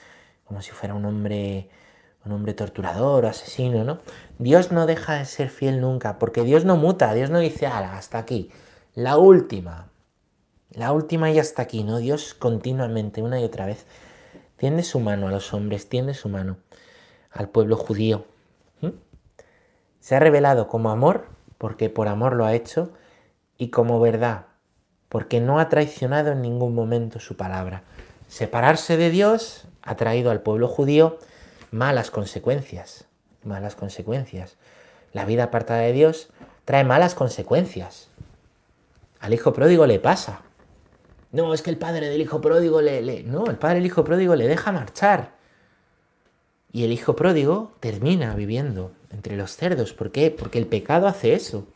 como 0.44 0.62
si 0.62 0.72
fuera 0.72 0.94
un 0.94 1.04
hombre, 1.04 1.70
un 2.24 2.32
hombre 2.32 2.54
torturador 2.54 3.24
o 3.24 3.28
asesino, 3.28 3.84
¿no? 3.84 4.00
Dios 4.40 4.72
no 4.72 4.84
deja 4.84 5.14
de 5.14 5.24
ser 5.26 5.48
fiel 5.48 5.80
nunca, 5.80 6.18
porque 6.18 6.42
Dios 6.42 6.64
no 6.64 6.76
muta, 6.76 7.14
Dios 7.14 7.30
no 7.30 7.38
dice, 7.38 7.68
ala, 7.68 7.96
hasta 7.96 8.18
aquí, 8.18 8.50
la 8.94 9.16
última, 9.16 9.88
la 10.70 10.92
última 10.92 11.30
y 11.30 11.38
hasta 11.38 11.62
aquí, 11.62 11.84
¿no? 11.84 11.98
Dios 11.98 12.34
continuamente, 12.34 13.22
una 13.22 13.40
y 13.40 13.44
otra 13.44 13.66
vez, 13.66 13.86
tiende 14.58 14.82
su 14.82 15.00
mano 15.00 15.28
a 15.28 15.30
los 15.30 15.54
hombres, 15.54 15.88
tiende 15.88 16.12
su 16.12 16.28
mano 16.28 16.58
al 17.30 17.48
pueblo 17.48 17.76
judío. 17.76 18.26
Se 20.00 20.16
ha 20.16 20.20
revelado 20.20 20.68
como 20.68 20.90
amor, 20.90 21.26
porque 21.58 21.90
por 21.90 22.08
amor 22.08 22.34
lo 22.34 22.44
ha 22.44 22.54
hecho, 22.54 22.92
y 23.56 23.70
como 23.70 24.00
verdad, 24.00 24.46
porque 25.08 25.40
no 25.40 25.58
ha 25.58 25.68
traicionado 25.68 26.32
en 26.32 26.42
ningún 26.42 26.74
momento 26.74 27.20
su 27.20 27.36
palabra. 27.36 27.82
Separarse 28.28 28.96
de 28.96 29.10
Dios 29.10 29.66
ha 29.82 29.96
traído 29.96 30.30
al 30.30 30.42
pueblo 30.42 30.68
judío 30.68 31.18
malas 31.70 32.10
consecuencias, 32.10 33.06
malas 33.42 33.74
consecuencias. 33.74 34.56
La 35.12 35.24
vida 35.24 35.44
apartada 35.44 35.80
de 35.80 35.92
Dios 35.92 36.28
trae 36.64 36.84
malas 36.84 37.14
consecuencias. 37.14 38.08
Al 39.20 39.34
hijo 39.34 39.52
pródigo 39.52 39.86
le 39.86 39.98
pasa. 39.98 40.42
No, 41.32 41.52
es 41.52 41.62
que 41.62 41.70
el 41.70 41.78
padre 41.78 42.08
del 42.08 42.20
hijo 42.20 42.40
pródigo 42.40 42.80
le. 42.80 43.22
No, 43.22 43.46
el 43.46 43.56
padre 43.56 43.76
del 43.76 43.86
hijo 43.86 44.04
pródigo 44.04 44.34
le 44.34 44.48
deja 44.48 44.72
marchar. 44.72 45.36
Y 46.72 46.84
el 46.84 46.92
hijo 46.92 47.16
pródigo 47.16 47.72
termina 47.80 48.34
viviendo 48.34 48.92
entre 49.10 49.36
los 49.36 49.56
cerdos. 49.56 49.92
¿Por 49.92 50.10
qué? 50.10 50.30
Porque 50.30 50.58
el 50.58 50.66
pecado 50.66 51.06
hace 51.06 51.34
eso. 51.34 51.66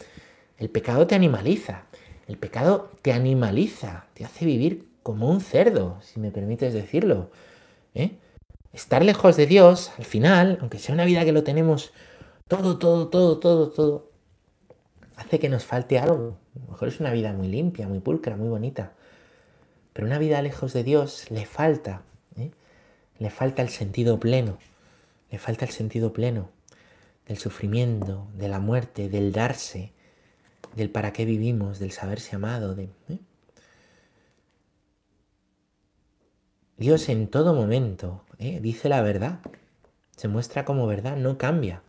El 0.59 0.71
pecado 0.71 1.07
te 1.07 1.15
animaliza. 1.15 1.85
El 2.29 2.39
pecado 2.39 2.91
te 3.03 3.13
animaliza, 3.13 4.07
te 4.15 4.25
hace 4.25 4.45
vivir 4.45 4.89
como 5.03 5.29
un 5.29 5.41
cerdo, 5.41 5.99
si 6.03 6.21
me 6.21 6.31
permites 6.31 6.73
decirlo. 6.73 7.31
¿eh? 7.95 8.13
Estar 8.73 9.05
lejos 9.05 9.37
de 9.37 9.47
Dios, 9.47 9.93
al 9.99 10.05
final, 10.05 10.59
aunque 10.61 10.79
sea 10.79 10.95
una 10.95 11.05
vida 11.05 11.25
que 11.25 11.33
lo 11.33 11.43
tenemos 11.43 11.93
todo, 12.49 12.79
todo, 12.79 13.09
todo, 13.09 13.39
todo, 13.39 13.71
todo, 13.71 14.11
hace 15.17 15.39
que 15.39 15.49
nos 15.49 15.65
falte 15.65 15.99
algo. 15.99 16.37
A 16.57 16.59
lo 16.61 16.73
mejor 16.73 16.89
es 16.89 17.01
una 17.01 17.13
vida 17.13 17.33
muy 17.33 17.49
limpia, 17.49 17.89
muy 17.89 18.01
pulcra, 18.01 18.37
muy 18.37 18.49
bonita. 18.49 18.93
Pero 19.93 20.07
una 20.07 20.19
vida 20.19 20.43
lejos 20.43 20.73
de 20.73 20.85
Dios 20.85 21.31
le 21.31 21.47
falta, 21.47 22.03
¿eh? 22.37 22.51
le 23.19 23.31
falta 23.31 23.63
el 23.63 23.69
sentido 23.69 24.19
pleno, 24.19 24.59
le 25.31 25.39
falta 25.39 25.65
el 25.65 25.71
sentido 25.71 26.13
pleno 26.13 26.51
del 27.27 27.39
sufrimiento, 27.39 28.27
de 28.35 28.49
la 28.49 28.59
muerte, 28.59 29.09
del 29.09 29.33
darse, 29.33 29.93
del 30.75 30.91
para 30.91 31.13
qué 31.13 31.25
vivimos, 31.25 31.79
del 31.79 31.93
saberse 31.93 32.37
amado. 32.37 32.75
De, 32.75 32.85
¿eh? 33.09 33.19
Dios 36.77 37.09
en 37.09 37.29
todo 37.29 37.55
momento 37.55 38.25
¿eh? 38.39 38.59
dice 38.61 38.89
la 38.89 39.03
verdad, 39.03 39.41
se 40.17 40.29
muestra 40.29 40.65
como 40.65 40.87
verdad, 40.87 41.17
no 41.17 41.39
cambia. 41.39 41.83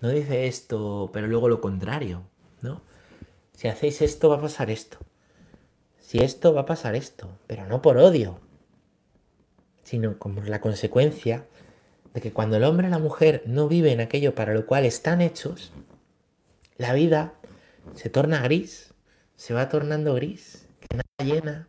No 0.00 0.08
dice 0.08 0.48
esto, 0.48 1.10
pero 1.12 1.28
luego 1.28 1.48
lo 1.48 1.60
contrario, 1.60 2.22
¿no? 2.60 2.82
Si 3.54 3.68
hacéis 3.68 4.02
esto 4.02 4.28
va 4.28 4.36
a 4.36 4.40
pasar 4.40 4.70
esto. 4.70 4.98
Si 6.12 6.18
esto 6.18 6.52
va 6.52 6.60
a 6.60 6.66
pasar 6.66 6.94
esto, 6.94 7.38
pero 7.46 7.64
no 7.64 7.80
por 7.80 7.96
odio, 7.96 8.38
sino 9.82 10.18
como 10.18 10.42
la 10.42 10.60
consecuencia 10.60 11.46
de 12.12 12.20
que 12.20 12.34
cuando 12.34 12.58
el 12.58 12.64
hombre 12.64 12.88
y 12.88 12.90
la 12.90 12.98
mujer 12.98 13.42
no 13.46 13.66
viven 13.66 13.98
aquello 13.98 14.34
para 14.34 14.52
lo 14.52 14.66
cual 14.66 14.84
están 14.84 15.22
hechos, 15.22 15.72
la 16.76 16.92
vida 16.92 17.32
se 17.94 18.10
torna 18.10 18.42
gris, 18.42 18.92
se 19.36 19.54
va 19.54 19.70
tornando 19.70 20.12
gris, 20.12 20.66
que 20.80 20.98
nada 20.98 21.34
llena. 21.34 21.68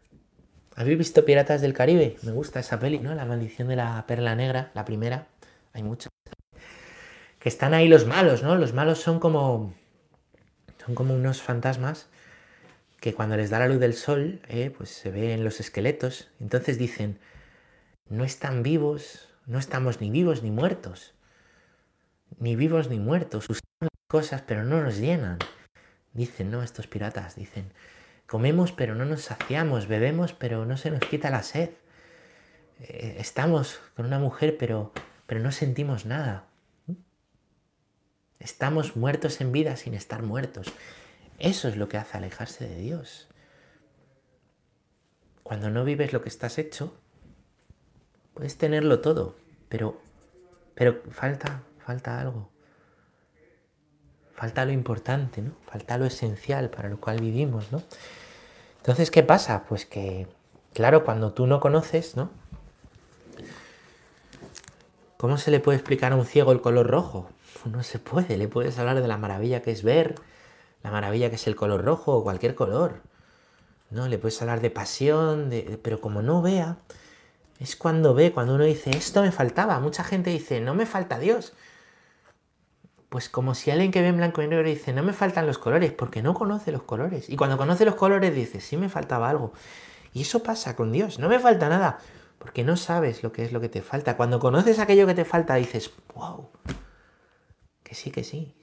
¿Habéis 0.76 0.98
visto 0.98 1.24
Piratas 1.24 1.62
del 1.62 1.74
Caribe? 1.74 2.18
Me 2.24 2.34
gusta 2.34 2.60
esa 2.60 2.82
peli, 2.82 3.00
¿no? 3.00 3.16
La 3.16 3.24
maldición 3.24 3.70
de 3.70 3.78
la 3.78 4.04
perla 4.08 4.36
negra, 4.36 4.72
la 4.74 4.84
primera. 4.84 5.28
Hay 5.72 5.84
muchas. 5.84 6.10
Que 7.40 7.48
están 7.48 7.74
ahí 7.74 7.88
los 7.88 8.06
malos, 8.06 8.44
¿no? 8.44 8.58
Los 8.58 8.74
malos 8.74 9.00
son 9.00 9.22
como. 9.22 9.74
Son 10.86 10.96
como 10.96 11.16
unos 11.16 11.42
fantasmas 11.42 12.10
que 13.04 13.14
cuando 13.14 13.36
les 13.36 13.50
da 13.50 13.60
la 13.60 13.68
luz 13.68 13.82
del 13.82 13.96
sol, 13.96 14.40
eh, 14.48 14.74
pues 14.78 14.90
se 14.90 15.12
ven 15.12 15.44
los 15.44 15.60
esqueletos. 15.60 16.30
Entonces 16.40 16.78
dicen, 16.78 17.20
no 18.08 18.24
están 18.24 18.64
vivos, 18.64 19.28
no 19.46 19.60
estamos 19.60 20.00
ni 20.00 20.10
vivos 20.10 20.42
ni 20.42 20.52
muertos. 20.52 21.14
Ni 22.40 22.56
vivos 22.56 22.88
ni 22.88 23.00
muertos. 23.00 23.50
Usamos 23.50 23.92
cosas 24.08 24.42
pero 24.44 24.64
no 24.64 24.82
nos 24.82 25.00
llenan. 25.00 25.40
Dicen, 26.14 26.50
¿no? 26.50 26.64
Estos 26.64 26.88
piratas 26.88 27.36
dicen, 27.36 27.74
comemos 28.26 28.72
pero 28.72 28.96
no 28.96 29.04
nos 29.04 29.24
saciamos, 29.24 29.88
bebemos 29.88 30.32
pero 30.32 30.66
no 30.66 30.78
se 30.78 30.90
nos 30.90 31.02
quita 31.02 31.30
la 31.30 31.44
sed. 31.44 31.72
Eh, 32.80 33.18
estamos 33.20 33.82
con 33.98 34.06
una 34.06 34.20
mujer 34.20 34.56
pero, 34.58 34.94
pero 35.28 35.42
no 35.42 35.52
sentimos 35.52 36.06
nada. 36.06 36.46
Estamos 38.40 38.96
muertos 38.96 39.42
en 39.42 39.52
vida 39.52 39.76
sin 39.76 39.94
estar 39.94 40.24
muertos. 40.24 40.74
Eso 41.44 41.68
es 41.68 41.78
lo 41.78 41.88
que 41.88 41.98
hace 41.98 42.18
alejarse 42.18 42.68
de 42.68 42.78
Dios. 42.78 43.28
Cuando 45.44 45.70
no 45.70 45.84
vives 45.84 46.12
lo 46.12 46.24
que 46.24 46.30
estás 46.30 46.58
hecho, 46.58 46.98
Puedes 48.34 48.58
tenerlo 48.58 49.00
todo, 49.00 49.36
pero, 49.70 50.02
pero 50.74 51.02
falta, 51.12 51.62
falta 51.86 52.20
algo. 52.20 52.50
falta 54.34 54.66
lo 54.66 54.72
importante, 54.72 55.42
¿no? 55.42 55.52
Falta 55.68 55.98
lo 55.98 56.06
esencial 56.06 56.70
para 56.70 56.90
lo 56.90 57.00
cual 57.00 57.22
vivimos, 57.22 57.72
¿no? 57.72 57.84
Entonces, 58.78 59.12
¿qué 59.12 59.22
pasa? 59.22 59.66
Pues 59.70 59.86
que, 59.86 60.28
claro, 60.74 61.06
cuando 61.06 61.32
tú 61.32 61.46
no 61.46 61.60
conoces, 61.60 62.18
¿no? 62.18 62.32
¿Cómo 65.18 65.38
se 65.38 65.52
le 65.52 65.60
puede 65.60 65.78
explicar 65.78 66.12
a 66.12 66.16
un 66.16 66.26
ciego 66.26 66.52
el 66.52 66.60
color 66.60 66.88
rojo? 66.88 67.30
Pues 67.62 67.74
no 67.74 67.84
se 67.84 68.00
puede, 68.00 68.36
le 68.36 68.48
puedes 68.48 68.78
hablar 68.80 69.00
de 69.00 69.08
la 69.08 69.18
maravilla 69.18 69.62
que 69.62 69.72
es 69.72 69.84
ver, 69.84 70.16
la 70.84 70.92
maravilla 70.92 71.30
que 71.30 71.38
es 71.38 71.48
el 71.48 71.56
color 71.56 71.84
rojo 71.84 72.14
o 72.18 72.24
cualquier 72.24 72.56
color. 72.56 73.02
¿No? 73.90 74.08
Le 74.08 74.18
puedes 74.18 74.42
hablar 74.42 74.62
de 74.62 74.70
pasión, 74.70 75.50
de... 75.50 75.80
pero 75.82 76.02
como 76.02 76.22
no 76.22 76.42
vea, 76.42 76.78
es 77.60 77.76
cuando 77.76 78.14
ve, 78.14 78.32
cuando 78.32 78.56
uno 78.56 78.66
dice, 78.66 78.90
esto 78.92 79.22
me 79.22 79.32
faltaba. 79.32 79.80
Mucha 79.80 80.04
gente 80.04 80.30
dice, 80.30 80.60
no 80.62 80.74
me 80.74 80.86
falta 80.86 81.20
Dios. 81.20 81.54
Pues 83.10 83.30
como 83.30 83.56
si 83.56 83.72
alguien 83.72 83.92
que 83.92 84.02
ve 84.02 84.08
en 84.08 84.18
blanco 84.18 84.42
y 84.42 84.48
negro 84.48 84.68
dice, 84.68 84.92
no 84.92 85.04
me 85.04 85.14
faltan 85.14 85.46
los 85.46 85.60
colores, 85.60 85.92
porque 85.92 86.22
no 86.22 86.34
conoce 86.34 86.72
los 86.72 86.84
colores. 86.84 87.30
Y 87.30 87.38
cuando 87.38 87.58
conoce 87.58 87.86
los 87.86 87.96
colores 87.96 88.36
dice, 88.36 88.60
sí 88.60 88.76
me 88.76 88.90
faltaba 88.90 89.30
algo. 89.30 89.54
Y 90.14 90.24
eso 90.24 90.44
pasa 90.44 90.76
con 90.76 90.92
Dios, 90.92 91.20
no 91.20 91.30
me 91.30 91.40
falta 91.40 91.70
nada, 91.70 92.00
porque 92.40 92.64
no 92.64 92.76
sabes 92.76 93.24
lo 93.24 93.32
que 93.32 93.46
es 93.46 93.52
lo 93.52 93.62
que 93.62 93.70
te 93.70 93.82
falta. 93.82 94.18
Cuando 94.18 94.40
conoces 94.40 94.80
aquello 94.80 95.08
que 95.08 95.14
te 95.14 95.26
falta 95.26 95.56
dices, 95.56 95.92
wow, 96.16 96.50
que 97.84 97.96
sí, 97.96 98.12
que 98.12 98.24
sí, 98.24 98.56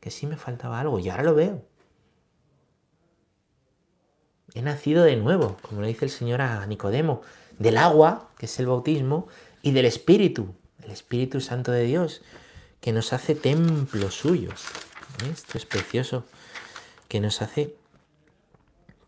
que 0.00 0.10
sí 0.10 0.26
me 0.26 0.36
faltaba 0.36 0.80
algo, 0.80 0.98
y 0.98 1.08
ahora 1.08 1.22
lo 1.22 1.34
veo. 1.34 1.62
He 4.54 4.62
nacido 4.62 5.04
de 5.04 5.16
nuevo, 5.16 5.56
como 5.62 5.80
le 5.82 5.88
dice 5.88 6.06
el 6.06 6.10
Señor 6.10 6.40
a 6.40 6.66
Nicodemo, 6.66 7.22
del 7.58 7.76
agua, 7.76 8.30
que 8.38 8.46
es 8.46 8.58
el 8.58 8.66
bautismo, 8.66 9.28
y 9.62 9.72
del 9.72 9.84
Espíritu, 9.84 10.54
el 10.82 10.90
Espíritu 10.90 11.40
Santo 11.40 11.70
de 11.70 11.84
Dios 11.84 12.22
que 12.80 12.92
nos 12.92 13.12
hace 13.12 13.34
templo 13.34 14.10
suyo. 14.10 14.50
¿eh? 14.50 15.30
Esto 15.32 15.58
es 15.58 15.66
precioso, 15.66 16.24
que 17.08 17.20
nos 17.20 17.42
hace 17.42 17.76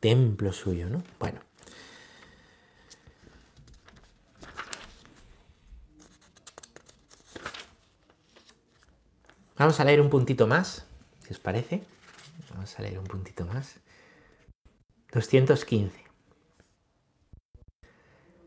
templo 0.00 0.52
suyo, 0.52 0.88
¿no? 0.88 1.02
Bueno. 1.18 1.40
Vamos 9.58 9.80
a 9.80 9.84
leer 9.84 10.00
un 10.00 10.10
puntito 10.10 10.46
más, 10.46 10.86
si 11.26 11.32
os 11.32 11.38
parece. 11.38 11.82
Vamos 12.52 12.78
a 12.78 12.82
leer 12.82 12.98
un 12.98 13.04
puntito 13.04 13.44
más. 13.44 13.76
215. 15.12 16.02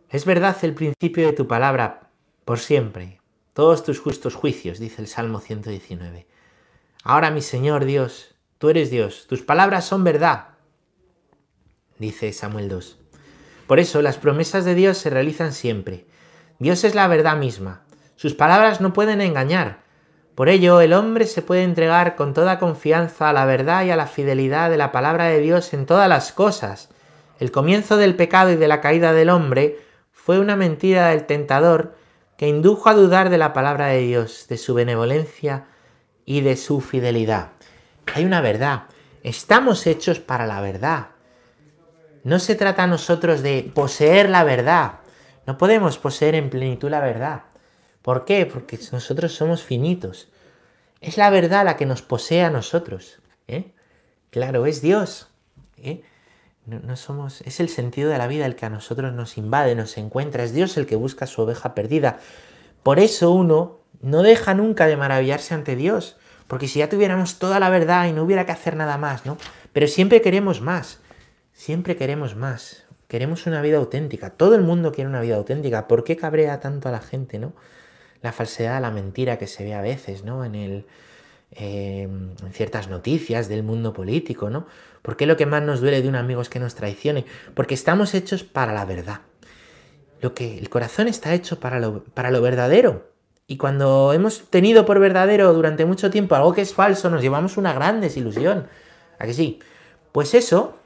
Es 0.10 0.26
verdad 0.26 0.56
el 0.64 0.74
principio 0.74 1.28
de 1.28 1.34
tu 1.34 1.48
palabra 1.48 2.10
por 2.46 2.60
siempre, 2.60 3.20
todos 3.54 3.84
tus 3.84 4.00
justos 4.00 4.36
juicios, 4.36 4.80
dice 4.80 5.02
el 5.02 5.08
Salmo 5.08 5.40
119. 5.40 6.28
Ahora, 7.04 7.32
mi 7.32 7.42
Señor 7.42 7.86
Dios, 7.86 8.36
tú 8.58 8.70
eres 8.70 8.90
Dios, 8.90 9.26
tus 9.28 9.42
palabras 9.42 9.86
son 9.86 10.04
verdad, 10.04 10.50
dice 11.98 12.34
Samuel 12.34 12.70
2. 12.70 13.00
Por 13.68 13.80
eso 13.80 14.02
las 14.02 14.18
promesas 14.18 14.66
de 14.66 14.76
Dios 14.76 14.98
se 14.98 15.10
realizan 15.10 15.54
siempre. 15.54 16.06
Dios 16.60 16.84
es 16.84 16.96
la 16.96 17.08
verdad 17.08 17.38
misma. 17.38 17.84
Sus 18.16 18.34
palabras 18.36 18.80
no 18.80 18.94
pueden 18.94 19.22
engañar. 19.22 19.85
Por 20.36 20.50
ello, 20.50 20.82
el 20.82 20.92
hombre 20.92 21.28
se 21.28 21.42
puede 21.42 21.64
entregar 21.64 22.18
con 22.18 22.34
toda 22.34 22.60
confianza 22.60 23.30
a 23.30 23.34
la 23.34 23.46
verdad 23.46 23.86
y 23.86 23.92
a 23.92 23.96
la 23.96 24.06
fidelidad 24.06 24.70
de 24.70 24.78
la 24.78 24.92
palabra 24.92 25.26
de 25.26 25.40
Dios 25.40 25.74
en 25.74 25.86
todas 25.86 26.10
las 26.10 26.34
cosas. 26.34 26.90
El 27.40 27.52
comienzo 27.52 27.96
del 27.96 28.16
pecado 28.16 28.52
y 28.52 28.58
de 28.58 28.68
la 28.68 28.82
caída 28.82 29.14
del 29.14 29.30
hombre 29.30 29.80
fue 30.12 30.40
una 30.40 30.58
mentira 30.58 31.08
del 31.08 31.26
tentador 31.26 31.96
que 32.38 32.50
indujo 32.50 32.90
a 32.90 32.94
dudar 32.94 33.30
de 33.30 33.38
la 33.38 33.54
palabra 33.54 33.88
de 33.88 34.00
Dios, 34.00 34.48
de 34.50 34.58
su 34.58 34.74
benevolencia 34.74 35.68
y 36.26 36.42
de 36.42 36.58
su 36.58 36.82
fidelidad. 36.82 37.52
Hay 38.14 38.26
una 38.26 38.42
verdad. 38.42 38.84
Estamos 39.24 39.88
hechos 39.88 40.20
para 40.20 40.46
la 40.46 40.60
verdad. 40.60 41.08
No 42.24 42.40
se 42.40 42.56
trata 42.56 42.84
a 42.84 42.88
nosotros 42.88 43.42
de 43.42 43.72
poseer 43.74 44.30
la 44.30 44.44
verdad. 44.44 45.00
No 45.48 45.58
podemos 45.58 45.98
poseer 45.98 46.36
en 46.36 46.50
plenitud 46.50 46.90
la 46.90 47.00
verdad. 47.00 47.44
¿Por 48.06 48.24
qué? 48.24 48.46
Porque 48.46 48.78
nosotros 48.92 49.34
somos 49.34 49.64
finitos. 49.64 50.28
Es 51.02 51.18
la 51.18 51.32
verdad 51.32 51.66
la 51.66 51.76
que 51.76 51.88
nos 51.88 52.04
posee 52.04 52.44
a 52.44 52.52
nosotros. 52.52 53.18
¿eh? 53.48 53.72
Claro, 54.30 54.68
es 54.68 54.84
Dios. 54.84 55.30
¿eh? 55.82 56.04
No, 56.68 56.98
somos, 56.98 57.42
es 57.42 57.60
el 57.60 57.68
sentido 57.68 58.12
de 58.12 58.20
la 58.20 58.28
vida 58.28 58.46
el 58.46 58.56
que 58.56 58.68
a 58.68 58.70
nosotros 58.70 59.12
nos 59.12 59.40
invade, 59.40 59.74
nos 59.74 59.98
encuentra, 59.98 60.44
es 60.44 60.54
Dios 60.54 60.78
el 60.78 60.86
que 60.86 60.96
busca 60.96 61.26
su 61.26 61.42
oveja 61.42 61.74
perdida. 61.74 62.20
Por 62.84 63.00
eso 63.00 63.32
uno 63.32 63.80
no 64.04 64.22
deja 64.22 64.54
nunca 64.54 64.86
de 64.86 64.98
maravillarse 64.98 65.56
ante 65.56 65.76
Dios, 65.76 66.18
porque 66.46 66.68
si 66.68 66.78
ya 66.78 66.90
tuviéramos 66.90 67.40
toda 67.40 67.60
la 67.60 67.72
verdad 67.72 68.06
y 68.08 68.12
no 68.12 68.22
hubiera 68.22 68.46
que 68.46 68.52
hacer 68.52 68.76
nada 68.76 69.00
más, 69.00 69.26
¿no? 69.26 69.40
Pero 69.74 69.88
siempre 69.88 70.22
queremos 70.22 70.62
más, 70.62 71.00
siempre 71.54 71.96
queremos 71.96 72.36
más, 72.36 72.84
queremos 73.08 73.48
una 73.48 73.64
vida 73.64 73.78
auténtica, 73.78 74.30
todo 74.30 74.54
el 74.54 74.62
mundo 74.62 74.92
quiere 74.92 75.10
una 75.10 75.22
vida 75.22 75.38
auténtica, 75.38 75.88
¿por 75.88 76.04
qué 76.04 76.16
cabrea 76.16 76.60
tanto 76.60 76.88
a 76.88 76.92
la 76.92 77.00
gente, 77.00 77.40
¿no? 77.40 77.54
La 78.22 78.32
falsedad, 78.32 78.82
la 78.82 78.92
mentira 78.92 79.38
que 79.38 79.48
se 79.48 79.64
ve 79.64 79.74
a 79.74 79.82
veces, 79.82 80.24
¿no? 80.24 80.46
En 80.46 80.56
el, 80.56 80.86
Em, 81.58 82.32
en 82.44 82.52
ciertas 82.52 82.90
noticias 82.90 83.48
del 83.48 83.64
mundo 83.64 83.94
político, 83.94 84.50
¿no? 84.50 84.68
¿Por 85.02 85.16
qué 85.16 85.26
lo 85.26 85.38
que 85.38 85.46
más 85.46 85.64
nos 85.64 85.80
duele 85.80 86.02
de 86.02 86.10
un 86.10 86.16
amigo 86.16 86.42
es 86.42 86.50
que 86.50 86.60
nos 86.60 86.76
traicione? 86.76 87.26
Porque 87.54 87.76
estamos 87.76 88.14
hechos 88.14 88.44
para 88.44 88.74
la 88.74 88.84
verdad. 88.84 89.22
Lo 90.20 90.34
que 90.34 90.58
el 90.58 90.70
corazón 90.70 91.08
está 91.08 91.34
hecho 91.34 91.62
para 91.62 91.80
lo, 91.80 92.04
para 92.04 92.30
lo 92.30 92.42
verdadero. 92.42 93.10
Y 93.48 93.56
cuando 93.56 94.12
hemos 94.12 94.50
tenido 94.50 94.86
por 94.86 95.00
verdadero 95.00 95.54
durante 95.54 95.86
mucho 95.86 96.10
tiempo 96.10 96.36
algo 96.36 96.52
que 96.52 96.62
es 96.62 96.74
falso, 96.74 97.10
nos 97.10 97.22
llevamos 97.22 97.56
una 97.56 97.72
gran 97.72 98.02
desilusión. 98.02 98.68
¿A 99.18 99.26
sí? 99.32 99.60
Pues 100.12 100.34
eso, 100.34 100.78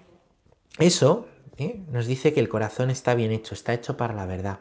eso 0.77 1.25
¿eh? 1.57 1.81
nos 1.91 2.05
dice 2.05 2.31
que 2.31 2.41
el 2.41 2.49
corazón 2.49 2.91
está 2.91 3.15
bien 3.15 3.31
hecho, 3.31 3.55
está 3.55 3.73
hecho 3.73 3.97
para 3.97 4.13
la 4.13 4.27
verdad. 4.27 4.59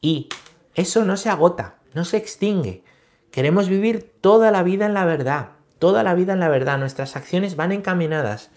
Y 0.00 0.30
eso 0.74 1.04
no 1.04 1.18
se 1.18 1.28
agota, 1.28 1.76
no 1.94 2.04
se 2.04 2.16
extingue. 2.16 2.84
Queremos 3.30 3.68
vivir 3.68 4.12
toda 4.20 4.50
la 4.50 4.62
vida 4.62 4.86
en 4.86 4.94
la 4.94 5.04
verdad, 5.04 5.50
toda 5.78 6.02
la 6.02 6.14
vida 6.14 6.34
en 6.34 6.40
la 6.40 6.48
verdad. 6.48 6.78
Nuestras 6.78 7.16
acciones 7.16 7.56
van 7.56 7.72
encaminadas 7.72 8.50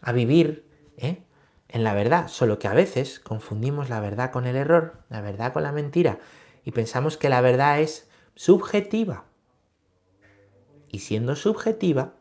a 0.00 0.12
vivir 0.12 0.66
¿eh? 0.96 1.22
en 1.68 1.84
la 1.84 1.94
verdad, 1.94 2.28
solo 2.28 2.58
que 2.58 2.68
a 2.68 2.74
veces 2.74 3.20
confundimos 3.20 3.90
la 3.90 4.00
verdad 4.00 4.30
con 4.30 4.46
el 4.46 4.56
error, 4.56 5.02
la 5.08 5.20
verdad 5.20 5.52
con 5.52 5.62
la 5.62 5.72
mentira, 5.72 6.18
y 6.64 6.72
pensamos 6.72 7.16
que 7.16 7.28
la 7.28 7.40
verdad 7.40 7.80
es 7.80 8.08
subjetiva. 8.34 9.24
Y 10.90 11.00
siendo 11.00 11.36
subjetiva, 11.36 12.14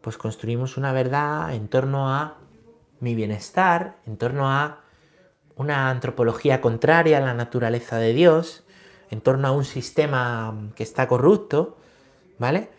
pues 0.00 0.16
construimos 0.16 0.76
una 0.76 0.92
verdad 0.92 1.54
en 1.54 1.68
torno 1.68 2.12
a 2.12 2.38
mi 3.00 3.14
bienestar, 3.14 3.96
en 4.06 4.16
torno 4.16 4.50
a 4.50 4.80
una 5.56 5.90
antropología 5.90 6.60
contraria 6.60 7.18
a 7.18 7.20
la 7.20 7.34
naturaleza 7.34 7.98
de 7.98 8.12
Dios, 8.12 8.64
en 9.12 9.20
torno 9.20 9.46
a 9.46 9.52
un 9.52 9.66
sistema 9.66 10.70
que 10.74 10.82
está 10.82 11.06
corrupto, 11.06 11.76
¿vale? 12.38 12.70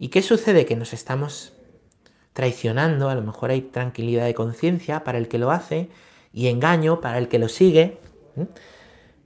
¿Y 0.00 0.08
qué 0.08 0.20
sucede? 0.20 0.66
Que 0.66 0.74
nos 0.74 0.92
estamos 0.92 1.52
traicionando, 2.32 3.08
a 3.08 3.14
lo 3.14 3.22
mejor 3.22 3.50
hay 3.50 3.62
tranquilidad 3.62 4.24
de 4.24 4.34
conciencia 4.34 5.04
para 5.04 5.16
el 5.18 5.28
que 5.28 5.38
lo 5.38 5.52
hace 5.52 5.88
y 6.32 6.48
engaño 6.48 7.00
para 7.00 7.18
el 7.18 7.28
que 7.28 7.38
lo 7.38 7.48
sigue, 7.48 7.98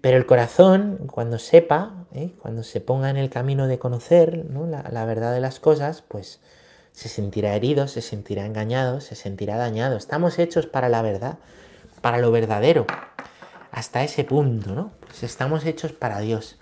pero 0.02 0.18
el 0.18 0.26
corazón, 0.26 0.98
cuando 1.10 1.38
sepa, 1.38 2.04
¿eh? 2.12 2.34
cuando 2.38 2.62
se 2.62 2.82
ponga 2.82 3.08
en 3.08 3.16
el 3.16 3.30
camino 3.30 3.66
de 3.66 3.78
conocer 3.78 4.46
la, 4.68 4.84
la 4.92 5.06
verdad 5.06 5.32
de 5.32 5.40
las 5.40 5.60
cosas, 5.60 6.04
pues 6.06 6.40
se 6.92 7.08
sentirá 7.08 7.54
herido, 7.54 7.88
se 7.88 8.02
sentirá 8.02 8.44
engañado, 8.44 9.00
se 9.00 9.14
sentirá 9.14 9.56
dañado. 9.56 9.96
Estamos 9.96 10.38
hechos 10.38 10.66
para 10.66 10.90
la 10.90 11.00
verdad, 11.00 11.38
para 12.02 12.18
lo 12.18 12.30
verdadero 12.30 12.86
hasta 13.72 14.02
ese 14.02 14.24
punto, 14.24 14.74
¿no? 14.74 14.92
Pues 15.00 15.22
estamos 15.22 15.64
hechos 15.64 15.92
para 15.92 16.20
Dios. 16.20 16.58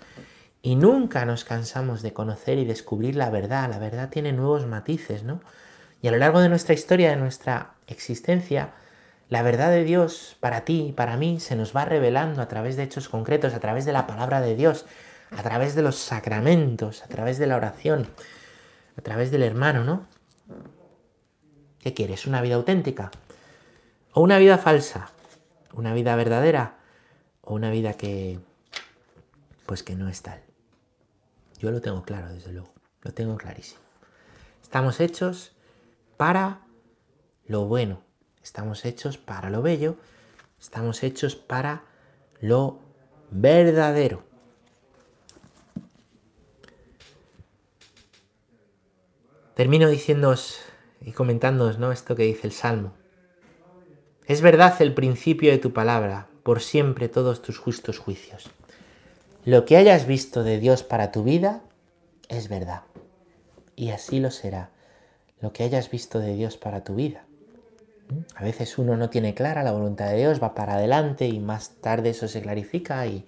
Y 0.61 0.75
nunca 0.75 1.25
nos 1.25 1.45
cansamos 1.45 2.01
de 2.01 2.13
conocer 2.13 2.57
y 2.57 2.65
descubrir 2.65 3.15
la 3.15 3.29
verdad. 3.29 3.69
La 3.69 3.79
verdad 3.79 4.09
tiene 4.09 4.33
nuevos 4.33 4.65
matices, 4.67 5.23
¿no? 5.23 5.41
Y 6.01 6.07
a 6.07 6.11
lo 6.11 6.17
largo 6.17 6.39
de 6.39 6.49
nuestra 6.49 6.73
historia, 6.73 7.09
de 7.09 7.15
nuestra 7.15 7.75
existencia, 7.87 8.73
la 9.29 9.41
verdad 9.41 9.69
de 9.69 9.83
Dios 9.83 10.37
para 10.39 10.65
ti 10.65 10.87
y 10.89 10.91
para 10.91 11.17
mí 11.17 11.39
se 11.39 11.55
nos 11.55 11.75
va 11.75 11.85
revelando 11.85 12.41
a 12.41 12.47
través 12.47 12.75
de 12.75 12.83
hechos 12.83 13.09
concretos, 13.09 13.53
a 13.53 13.59
través 13.59 13.85
de 13.85 13.93
la 13.93 14.07
palabra 14.07 14.41
de 14.41 14.55
Dios, 14.55 14.85
a 15.31 15.43
través 15.43 15.75
de 15.75 15.81
los 15.81 15.97
sacramentos, 15.97 17.03
a 17.03 17.07
través 17.07 17.37
de 17.37 17.47
la 17.47 17.55
oración, 17.55 18.07
a 18.97 19.01
través 19.01 19.29
del 19.31 19.43
hermano, 19.43 19.83
¿no? 19.83 20.07
¿Qué 21.79 21.93
quieres? 21.93 22.25
¿Una 22.25 22.41
vida 22.41 22.55
auténtica? 22.55 23.11
¿O 24.13 24.21
una 24.21 24.39
vida 24.39 24.57
falsa? 24.57 25.11
¿Una 25.73 25.93
vida 25.93 26.15
verdadera? 26.15 26.78
O 27.49 27.55
una 27.55 27.71
vida 27.71 27.93
que 27.93 28.39
pues 29.65 29.81
que 29.83 29.95
no 29.95 30.07
es 30.07 30.21
tal. 30.21 30.39
Yo 31.59 31.71
lo 31.71 31.81
tengo 31.81 32.03
claro, 32.03 32.31
desde 32.31 32.51
luego, 32.53 32.71
lo 33.01 33.11
tengo 33.11 33.37
clarísimo. 33.37 33.81
Estamos 34.61 34.99
hechos 34.99 35.51
para 36.15 36.61
lo 37.47 37.65
bueno, 37.65 38.01
estamos 38.43 38.85
hechos 38.85 39.17
para 39.17 39.49
lo 39.49 39.63
bello, 39.63 39.97
estamos 40.59 41.01
hechos 41.01 41.35
para 41.35 41.83
lo 42.39 42.79
verdadero. 43.31 44.23
Termino 49.55 49.89
diciéndoos 49.89 50.59
y 51.01 51.13
comentándoos 51.13 51.79
¿no? 51.79 51.91
esto 51.91 52.15
que 52.15 52.23
dice 52.23 52.45
el 52.45 52.53
Salmo. 52.53 52.93
Es 54.27 54.41
verdad 54.41 54.79
el 54.81 54.93
principio 54.93 55.49
de 55.49 55.57
tu 55.57 55.73
palabra, 55.73 56.29
por 56.43 56.61
siempre 56.61 57.09
todos 57.09 57.41
tus 57.41 57.57
justos 57.57 57.99
juicios. 57.99 58.49
Lo 59.45 59.65
que 59.65 59.77
hayas 59.77 60.05
visto 60.05 60.43
de 60.43 60.59
Dios 60.59 60.83
para 60.83 61.11
tu 61.11 61.23
vida 61.23 61.61
es 62.27 62.49
verdad. 62.49 62.81
Y 63.75 63.91
así 63.91 64.19
lo 64.19 64.31
será. 64.31 64.69
Lo 65.41 65.53
que 65.53 65.63
hayas 65.63 65.89
visto 65.89 66.19
de 66.19 66.35
Dios 66.35 66.57
para 66.57 66.83
tu 66.83 66.95
vida. 66.95 67.23
A 68.35 68.43
veces 68.43 68.77
uno 68.77 68.97
no 68.97 69.09
tiene 69.09 69.33
clara 69.33 69.63
la 69.63 69.71
voluntad 69.71 70.09
de 70.09 70.17
Dios, 70.17 70.41
va 70.41 70.55
para 70.55 70.75
adelante 70.75 71.27
y 71.27 71.39
más 71.39 71.75
tarde 71.81 72.09
eso 72.09 72.27
se 72.27 72.41
clarifica 72.41 73.05
y, 73.05 73.25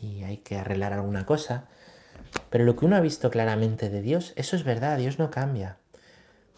y 0.00 0.22
hay 0.22 0.38
que 0.38 0.56
arreglar 0.56 0.92
alguna 0.92 1.26
cosa. 1.26 1.64
Pero 2.50 2.64
lo 2.64 2.76
que 2.76 2.86
uno 2.86 2.96
ha 2.96 3.00
visto 3.00 3.30
claramente 3.30 3.90
de 3.90 4.02
Dios, 4.02 4.32
eso 4.36 4.56
es 4.56 4.64
verdad, 4.64 4.98
Dios 4.98 5.18
no 5.18 5.30
cambia, 5.30 5.76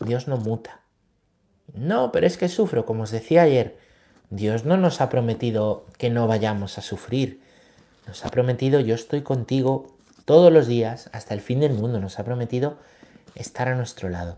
Dios 0.01 0.29
no 0.29 0.37
muta. 0.37 0.81
No, 1.75 2.13
pero 2.13 2.27
es 2.27 2.37
que 2.37 2.49
sufro, 2.49 2.85
como 2.85 3.05
os 3.05 3.11
decía 3.11 3.43
ayer, 3.43 3.79
Dios 4.31 4.65
no 4.65 4.77
nos 4.77 5.01
ha 5.01 5.09
prometido 5.09 5.85
que 5.99 6.09
no 6.09 6.29
vayamos 6.29 6.79
a 6.79 6.83
sufrir, 6.83 7.41
nos 8.07 8.25
ha 8.25 8.29
prometido 8.29 8.79
yo 8.79 8.95
estoy 8.95 9.23
contigo 9.23 9.95
todos 10.25 10.53
los 10.53 10.69
días 10.69 11.11
hasta 11.13 11.35
el 11.35 11.41
fin 11.41 11.59
del 11.59 11.75
mundo, 11.75 11.99
nos 11.99 12.21
ha 12.21 12.25
prometido 12.25 12.79
estar 13.35 13.69
a 13.69 13.75
nuestro 13.75 14.09
lado. 14.09 14.37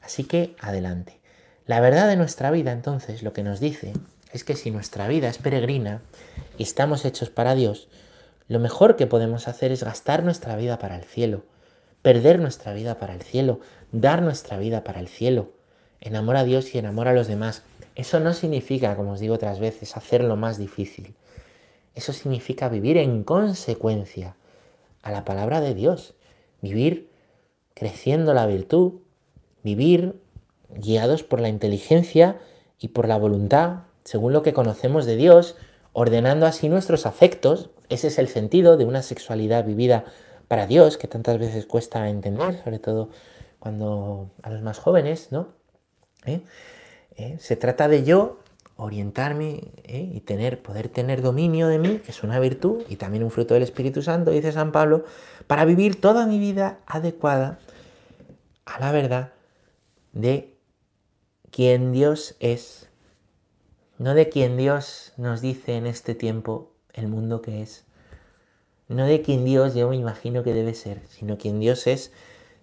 Así 0.00 0.22
que 0.22 0.54
adelante. 0.60 1.18
La 1.66 1.80
verdad 1.80 2.06
de 2.06 2.16
nuestra 2.16 2.52
vida 2.52 2.70
entonces 2.70 3.24
lo 3.24 3.32
que 3.32 3.42
nos 3.42 3.58
dice 3.58 3.92
es 4.32 4.44
que 4.44 4.54
si 4.54 4.70
nuestra 4.70 5.08
vida 5.08 5.28
es 5.28 5.38
peregrina 5.38 6.00
y 6.56 6.62
estamos 6.62 7.04
hechos 7.04 7.30
para 7.30 7.56
Dios, 7.56 7.88
lo 8.46 8.60
mejor 8.60 8.94
que 8.94 9.06
podemos 9.06 9.48
hacer 9.48 9.72
es 9.72 9.82
gastar 9.82 10.22
nuestra 10.22 10.54
vida 10.54 10.78
para 10.78 10.96
el 10.96 11.04
cielo, 11.04 11.42
perder 12.02 12.38
nuestra 12.38 12.72
vida 12.72 12.98
para 12.98 13.14
el 13.14 13.22
cielo, 13.22 13.58
dar 13.90 14.22
nuestra 14.22 14.58
vida 14.58 14.84
para 14.84 15.00
el 15.00 15.08
cielo, 15.08 15.50
en 16.00 16.14
amor 16.16 16.36
a 16.36 16.44
Dios 16.44 16.74
y 16.74 16.78
en 16.78 16.86
amor 16.86 17.08
a 17.08 17.14
los 17.14 17.26
demás. 17.26 17.62
Eso 17.94 18.20
no 18.20 18.32
significa, 18.32 18.96
como 18.96 19.12
os 19.12 19.20
digo 19.20 19.34
otras 19.34 19.60
veces, 19.60 19.96
hacerlo 19.96 20.36
más 20.36 20.58
difícil. 20.58 21.14
Eso 21.94 22.12
significa 22.12 22.68
vivir 22.68 22.96
en 22.96 23.22
consecuencia 23.22 24.36
a 25.02 25.12
la 25.12 25.24
palabra 25.24 25.60
de 25.60 25.74
Dios, 25.74 26.14
vivir 26.60 27.10
creciendo 27.74 28.34
la 28.34 28.46
virtud, 28.46 28.94
vivir 29.62 30.20
guiados 30.70 31.22
por 31.22 31.40
la 31.40 31.48
inteligencia 31.48 32.38
y 32.80 32.88
por 32.88 33.06
la 33.06 33.16
voluntad, 33.16 33.82
según 34.02 34.32
lo 34.32 34.42
que 34.42 34.52
conocemos 34.52 35.06
de 35.06 35.16
Dios, 35.16 35.56
ordenando 35.92 36.46
así 36.46 36.68
nuestros 36.68 37.06
afectos, 37.06 37.70
ese 37.88 38.08
es 38.08 38.18
el 38.18 38.28
sentido 38.28 38.76
de 38.76 38.84
una 38.84 39.02
sexualidad 39.02 39.64
vivida 39.64 40.04
para 40.48 40.66
Dios, 40.66 40.98
que 40.98 41.08
tantas 41.08 41.38
veces 41.38 41.66
cuesta 41.66 42.08
entender, 42.08 42.62
sobre 42.64 42.78
todo 42.78 43.08
cuando 43.58 44.30
a 44.42 44.50
los 44.50 44.62
más 44.62 44.78
jóvenes, 44.78 45.28
¿no? 45.30 45.48
¿Eh? 46.26 46.40
¿Eh? 47.16 47.36
Se 47.38 47.56
trata 47.56 47.88
de 47.88 48.04
yo 48.04 48.40
orientarme 48.76 49.72
¿eh? 49.84 50.10
y 50.12 50.20
tener, 50.20 50.60
poder 50.60 50.88
tener 50.88 51.22
dominio 51.22 51.68
de 51.68 51.78
mí, 51.78 51.98
que 51.98 52.10
es 52.10 52.22
una 52.22 52.40
virtud 52.40 52.82
y 52.88 52.96
también 52.96 53.22
un 53.22 53.30
fruto 53.30 53.54
del 53.54 53.62
Espíritu 53.62 54.02
Santo, 54.02 54.30
dice 54.30 54.52
San 54.52 54.72
Pablo, 54.72 55.04
para 55.46 55.64
vivir 55.64 56.00
toda 56.00 56.26
mi 56.26 56.38
vida 56.38 56.78
adecuada 56.86 57.58
a 58.64 58.80
la 58.80 58.90
verdad 58.90 59.32
de 60.12 60.56
quién 61.50 61.92
Dios 61.92 62.34
es, 62.40 62.88
no 63.98 64.14
de 64.14 64.28
quién 64.28 64.56
Dios 64.56 65.12
nos 65.16 65.40
dice 65.40 65.76
en 65.76 65.86
este 65.86 66.14
tiempo 66.14 66.72
el 66.92 67.08
mundo 67.08 67.42
que 67.42 67.62
es. 67.62 67.84
No 68.88 69.06
de 69.06 69.22
quien 69.22 69.44
Dios 69.44 69.74
yo 69.74 69.88
me 69.88 69.96
imagino 69.96 70.42
que 70.42 70.52
debe 70.52 70.74
ser, 70.74 71.00
sino 71.08 71.38
quien 71.38 71.60
Dios 71.60 71.86
es 71.86 72.12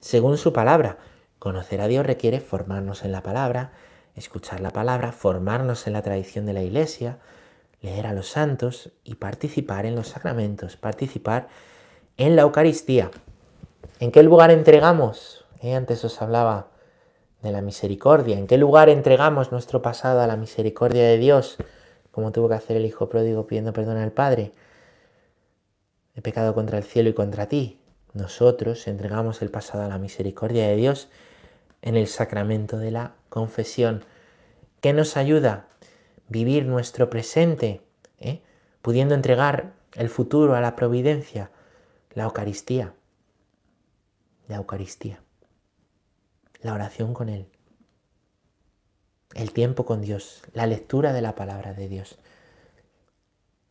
según 0.02 0.38
su 0.38 0.54
palabra. 0.54 0.98
Conocer 1.40 1.82
a 1.82 1.88
Dios 1.88 2.06
requiere 2.06 2.40
formarnos 2.40 3.04
en 3.04 3.12
la 3.12 3.24
palabra, 3.24 3.72
escuchar 4.16 4.60
la 4.60 4.72
palabra, 4.72 5.12
formarnos 5.12 5.88
en 5.88 5.94
la 5.94 6.02
tradición 6.02 6.46
de 6.46 6.54
la 6.54 6.64
iglesia, 6.64 7.20
leer 7.82 8.08
a 8.08 8.14
los 8.14 8.30
santos 8.30 8.92
y 9.04 9.16
participar 9.16 9.86
en 9.86 9.96
los 9.96 10.10
sacramentos, 10.10 10.78
participar 10.78 11.48
en 12.18 12.36
la 12.36 12.44
Eucaristía. 12.44 13.12
¿En 14.00 14.12
qué 14.12 14.24
lugar 14.24 14.52
entregamos? 14.52 15.46
Eh, 15.62 15.76
antes 15.76 16.04
os 16.04 16.22
hablaba 16.22 16.68
de 17.42 17.52
la 17.52 17.62
misericordia. 17.62 18.38
¿En 18.38 18.48
qué 18.48 18.58
lugar 18.58 18.90
entregamos 18.90 19.52
nuestro 19.52 19.82
pasado 19.82 20.22
a 20.22 20.28
la 20.28 20.38
misericordia 20.38 21.04
de 21.04 21.18
Dios? 21.18 21.58
como 22.12 22.32
tuvo 22.32 22.50
que 22.50 22.56
hacer 22.56 22.78
el 22.78 22.86
hijo 22.86 23.10
pródigo 23.10 23.48
pidiendo 23.48 23.74
perdón 23.74 23.98
al 23.98 24.12
Padre. 24.12 24.52
He 26.14 26.22
pecado 26.22 26.54
contra 26.54 26.78
el 26.78 26.84
cielo 26.84 27.10
y 27.10 27.14
contra 27.14 27.48
ti. 27.48 27.80
Nosotros 28.14 28.88
entregamos 28.88 29.42
el 29.42 29.50
pasado 29.50 29.84
a 29.84 29.88
la 29.88 29.98
misericordia 29.98 30.68
de 30.68 30.76
Dios 30.76 31.08
en 31.82 31.96
el 31.96 32.08
sacramento 32.08 32.78
de 32.78 32.92
la 32.92 33.14
confesión. 33.32 34.06
¿Qué 34.80 34.94
nos 34.94 35.18
ayuda? 35.18 35.68
Vivir 36.30 36.68
nuestro 36.68 37.10
presente, 37.10 37.82
¿eh? 38.20 38.44
pudiendo 38.84 39.16
entregar 39.16 39.74
el 39.96 40.10
futuro 40.10 40.54
a 40.54 40.62
la 40.62 40.76
providencia, 40.76 41.50
la 42.14 42.26
Eucaristía. 42.26 42.94
La 44.48 44.58
Eucaristía. 44.58 45.24
La 46.62 46.76
oración 46.76 47.16
con 47.16 47.30
Él 47.30 47.48
el 49.36 49.52
tiempo 49.52 49.86
con 49.86 50.02
Dios, 50.02 50.42
la 50.54 50.68
lectura 50.68 51.14
de 51.14 51.22
la 51.22 51.36
palabra 51.36 51.74
de 51.74 51.88
Dios. 51.88 52.18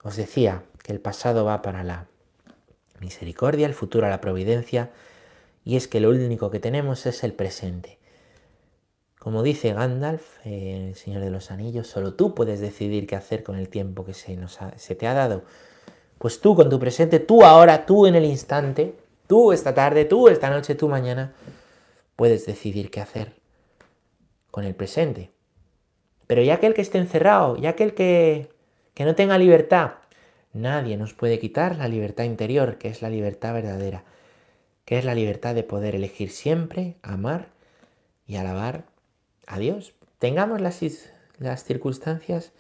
Os 0.02 0.16
decía 0.16 0.64
que 0.82 0.92
el 0.92 1.00
pasado 1.00 1.44
va 1.44 1.62
para 1.62 1.84
la 1.84 2.06
misericordia, 2.98 3.66
el 3.66 3.74
futuro 3.74 4.06
a 4.06 4.10
la 4.10 4.20
providencia, 4.20 4.90
y 5.64 5.76
es 5.76 5.88
que 5.88 6.00
lo 6.00 6.10
único 6.10 6.50
que 6.50 6.60
tenemos 6.60 7.06
es 7.06 7.22
el 7.24 7.34
presente. 7.34 7.98
Como 9.20 9.42
dice 9.42 9.74
Gandalf, 9.74 10.38
el 10.46 10.94
Señor 10.94 11.20
de 11.20 11.28
los 11.28 11.50
Anillos, 11.50 11.86
solo 11.86 12.14
tú 12.14 12.34
puedes 12.34 12.58
decidir 12.58 13.06
qué 13.06 13.16
hacer 13.16 13.42
con 13.42 13.56
el 13.56 13.68
tiempo 13.68 14.06
que 14.06 14.14
se 14.14 14.94
te 14.94 15.06
ha 15.06 15.12
dado. 15.12 15.42
Pues 16.16 16.40
tú 16.40 16.56
con 16.56 16.70
tu 16.70 16.78
presente, 16.78 17.20
tú 17.20 17.44
ahora, 17.44 17.84
tú 17.84 18.06
en 18.06 18.14
el 18.14 18.24
instante, 18.24 18.94
tú 19.26 19.52
esta 19.52 19.74
tarde, 19.74 20.06
tú 20.06 20.28
esta 20.28 20.48
noche, 20.48 20.74
tú 20.74 20.88
mañana, 20.88 21.34
puedes 22.16 22.46
decidir 22.46 22.90
qué 22.90 23.02
hacer 23.02 23.34
con 24.50 24.64
el 24.64 24.74
presente. 24.74 25.30
Pero 26.26 26.40
ya 26.42 26.54
aquel 26.54 26.72
que 26.72 26.80
esté 26.80 26.96
encerrado, 26.96 27.58
ya 27.58 27.70
aquel 27.70 27.92
que, 27.92 28.48
que 28.94 29.04
no 29.04 29.14
tenga 29.14 29.36
libertad, 29.36 29.96
nadie 30.54 30.96
nos 30.96 31.12
puede 31.12 31.38
quitar 31.38 31.76
la 31.76 31.88
libertad 31.88 32.24
interior, 32.24 32.78
que 32.78 32.88
es 32.88 33.02
la 33.02 33.10
libertad 33.10 33.52
verdadera, 33.52 34.02
que 34.86 34.96
es 34.96 35.04
la 35.04 35.14
libertad 35.14 35.54
de 35.54 35.62
poder 35.62 35.94
elegir 35.94 36.30
siempre, 36.30 36.96
amar 37.02 37.48
y 38.26 38.36
alabar 38.36 38.89
a 39.50 39.58
Dios. 39.58 39.94
Tengamos 40.18 40.60
las, 40.60 40.80
las 41.38 41.64
circunstancias 41.64 42.52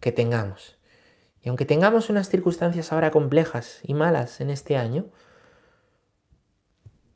que 0.00 0.12
tengamos. 0.12 0.76
Y 1.42 1.48
aunque 1.48 1.64
tengamos 1.64 2.10
unas 2.10 2.28
circunstancias 2.28 2.92
ahora 2.92 3.10
complejas 3.10 3.80
y 3.82 3.94
malas 3.94 4.40
en 4.40 4.50
este 4.50 4.76
año, 4.76 5.06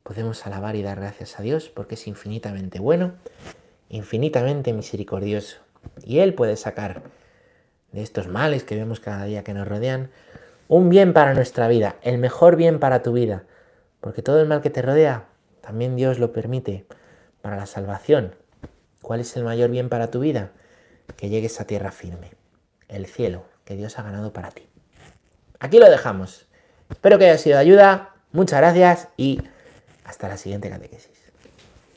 podemos 0.03 0.45
alabar 0.45 0.75
y 0.75 0.83
dar 0.83 0.99
gracias 0.99 1.39
a 1.39 1.43
Dios 1.43 1.69
porque 1.69 1.95
es 1.95 2.07
infinitamente 2.07 2.79
bueno, 2.79 3.13
infinitamente 3.89 4.73
misericordioso. 4.73 5.57
Y 6.03 6.19
Él 6.19 6.33
puede 6.33 6.55
sacar 6.55 7.03
de 7.91 8.01
estos 8.01 8.27
males 8.27 8.63
que 8.63 8.75
vemos 8.75 8.99
cada 8.99 9.25
día 9.25 9.43
que 9.43 9.53
nos 9.53 9.67
rodean 9.67 10.09
un 10.67 10.89
bien 10.89 11.13
para 11.13 11.33
nuestra 11.33 11.67
vida, 11.67 11.95
el 12.01 12.17
mejor 12.17 12.57
bien 12.57 12.79
para 12.79 13.01
tu 13.01 13.13
vida. 13.13 13.43
Porque 14.01 14.21
todo 14.21 14.41
el 14.41 14.47
mal 14.47 14.61
que 14.61 14.69
te 14.69 14.81
rodea, 14.81 15.25
también 15.61 15.95
Dios 15.95 16.19
lo 16.19 16.31
permite 16.33 16.85
para 17.41 17.55
la 17.55 17.65
salvación. 17.65 18.35
¿Cuál 19.07 19.21
es 19.21 19.37
el 19.37 19.45
mayor 19.45 19.69
bien 19.69 19.87
para 19.87 20.11
tu 20.11 20.19
vida? 20.19 20.51
Que 21.15 21.29
llegues 21.29 21.61
a 21.61 21.63
tierra 21.63 21.93
firme, 21.93 22.31
el 22.89 23.05
cielo 23.05 23.45
que 23.63 23.77
Dios 23.77 23.97
ha 23.97 24.03
ganado 24.03 24.33
para 24.33 24.51
ti. 24.51 24.67
Aquí 25.59 25.79
lo 25.79 25.89
dejamos. 25.89 26.45
Espero 26.89 27.17
que 27.17 27.23
haya 27.23 27.37
sido 27.37 27.55
de 27.55 27.61
ayuda. 27.61 28.15
Muchas 28.33 28.59
gracias 28.59 29.07
y 29.15 29.39
hasta 30.03 30.27
la 30.27 30.35
siguiente 30.35 30.69
catequesis. 30.69 31.16